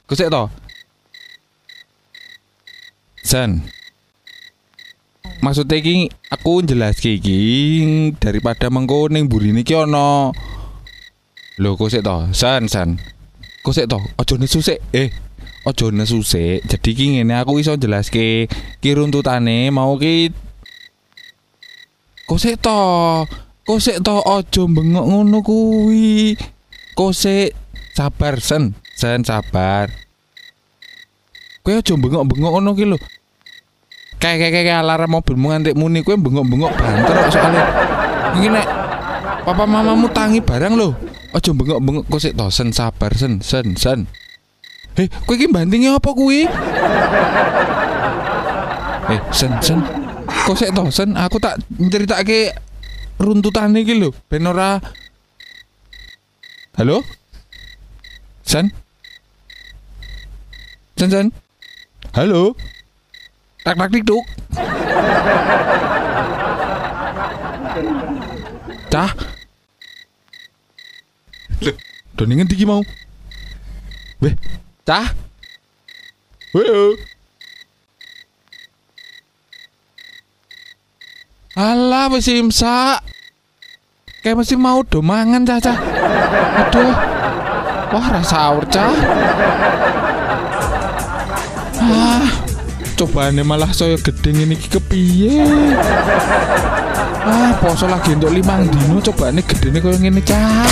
Kok 0.05 0.13
sih 0.13 0.29
tau 0.29 0.53
Sen 3.25 3.65
maksudnya 5.43 5.79
iki 5.79 6.11
aku 6.29 6.65
jelas 6.65 6.99
iki 6.99 8.13
daripada 8.17 8.67
mengko 8.67 9.07
ning 9.11 9.29
burine 9.31 9.61
iki 9.61 9.75
ana 9.77 10.31
Lho 11.57 11.73
kok 11.73 11.89
sik 11.89 12.05
to, 12.05 12.29
san 12.37 12.69
san. 12.69 13.01
To, 13.65 13.97
aja 13.97 14.35
nesu 14.37 14.61
sik. 14.61 14.77
Eh, 14.93 15.09
aja 15.65 15.89
nesu 15.89 16.21
sik. 16.21 16.61
Jadi 16.69 16.89
ki 16.93 17.05
ngene 17.17 17.33
aku 17.33 17.57
iso 17.57 17.73
jelaske 17.73 18.45
ki 18.77 18.89
runtutane 18.93 19.73
mau 19.73 19.97
ki 19.97 20.29
Kok 22.29 22.37
sik 22.37 22.61
to, 22.61 22.77
kok 23.65 23.79
sik 23.81 24.05
to 24.05 24.21
aja 24.21 24.63
bengok 24.69 25.05
ngono 25.09 25.41
kuwi. 25.41 26.37
Kok 26.93 27.11
sabar 27.97 28.37
sen, 28.37 28.77
sen 28.93 29.25
sabar. 29.25 29.89
Kowe 31.65 31.73
aja 31.73 31.93
bengok-bengok 31.97 32.51
ngono 32.53 32.77
ki 32.77 32.85
lho. 32.85 32.97
Kayak 34.17 34.37
kayak 34.49 34.53
kayak 34.65 34.81
alarm 34.81 35.13
mobilmu 35.13 35.53
ngantik 35.53 35.77
muni 35.77 36.01
kowe 36.01 36.17
bengok-bengok 36.17 36.73
banter 36.73 37.15
soalnya. 37.29 37.63
Iki 38.33 38.47
nek 38.49 38.65
papa 39.45 39.63
mamamu 39.69 40.09
tangi 40.09 40.41
barang 40.41 40.73
lho. 40.73 40.89
Aja 41.37 41.53
bengok-bengok 41.53 42.03
kok 42.09 42.21
sik 42.21 42.33
to 42.33 42.49
sen 42.49 42.73
sabar 42.73 43.13
sen 43.13 43.39
sen 43.45 43.77
sen. 43.77 44.09
Heh, 44.97 45.05
kowe 45.29 45.37
iki 45.37 45.45
bantinge 45.45 45.93
apa 45.93 46.09
kuwi? 46.17 46.49
Eh, 49.13 49.19
sen 49.29 49.53
sen. 49.61 49.85
Kok 50.25 50.57
sik 50.57 50.73
to 50.73 50.89
sen 50.89 51.13
aku 51.13 51.37
tak 51.37 51.61
nceritake 51.77 52.57
runtutane 53.21 53.85
iki 53.85 53.97
lho, 53.97 54.09
ben 54.29 54.49
ora 54.49 54.81
Halo? 56.77 57.01
Sen? 58.45 58.69
Sen 60.93 61.09
sen? 61.09 61.27
Halo? 62.13 62.53
Tak 63.67 63.75
tak 63.75 63.91
tik 63.91 64.07
tuk. 64.07 64.23
Cah. 68.87 69.11
Loh, 71.59 71.75
Doni 72.15 72.39
ngendi 72.39 72.55
ki 72.55 72.63
mau? 72.63 72.79
Weh, 74.23 74.31
cah. 74.87 75.11
Weh. 76.55 76.95
Alah 81.59 82.07
wis 82.15 82.31
imsak. 82.31 83.03
Kayak 84.23 84.47
mesti 84.47 84.55
mau 84.55 84.79
do 84.87 85.03
mangan 85.03 85.43
cah 85.43 85.59
cah. 85.59 85.75
Aduh. 86.63 86.95
Wah 87.91 88.05
rasa 88.15 88.31
sahur 88.31 88.63
cah. 88.71 88.95
Ah, 91.83 92.26
cobane 92.97 93.45
malah 93.45 93.69
saya 93.69 93.93
gedeng 94.01 94.41
ini 94.41 94.57
kepiye? 94.57 95.45
Ah, 97.27 97.51
poso 97.59 97.91
lagi 97.91 98.15
untuk 98.15 98.31
limang 98.31 98.71
dino 98.71 99.03
cobane 99.03 99.43
gedene 99.43 99.83
koyo 99.83 99.99
ngene 99.99 100.23
cah. 100.23 100.63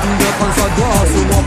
Tinggalkan 0.00 0.50
saja 0.56 0.88
semua 1.08 1.40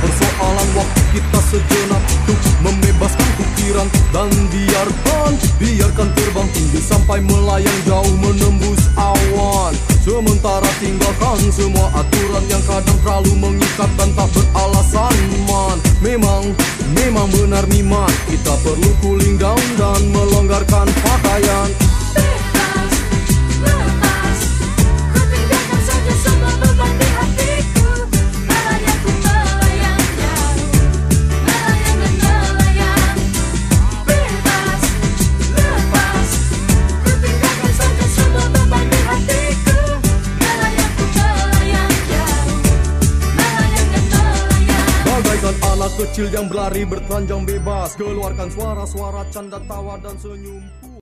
waktu 0.73 1.01
kita 1.13 1.39
sejenak 1.53 2.03
Untuk 2.25 2.39
membebaskan 2.65 3.29
pikiran 3.37 3.87
dan 4.11 4.29
biarkan 4.49 5.31
Biarkan 5.61 6.07
terbang 6.17 6.49
tinggi 6.51 6.81
sampai 6.81 7.21
melayang 7.21 7.79
jauh 7.85 8.15
menembus 8.19 8.89
awan 8.97 9.73
Sementara 10.03 10.67
tinggalkan 10.83 11.39
semua 11.53 11.87
aturan 11.95 12.43
yang 12.51 12.63
kadang 12.67 12.97
terlalu 13.05 13.33
mengikat 13.39 13.89
dan 13.95 14.09
tak 14.17 14.27
beralasan 14.35 15.15
man 15.47 15.77
Memang, 16.03 16.43
memang 16.91 17.27
benar 17.31 17.63
niman 17.71 18.11
Kita 18.27 18.53
perlu 18.65 18.91
cooling 18.99 19.39
down 19.39 19.63
dan 19.79 20.01
melonggarkan 20.11 20.89
pakaian 21.01 21.92
kecil 46.13 46.29
yang 46.29 46.45
berlari 46.45 46.85
bertelanjang 46.85 47.41
bebas. 47.41 47.97
Keluarkan 47.97 48.45
suara-suara 48.53 49.25
canda 49.33 49.57
tawa 49.65 49.97
dan 49.97 50.13
senyum 50.21 50.61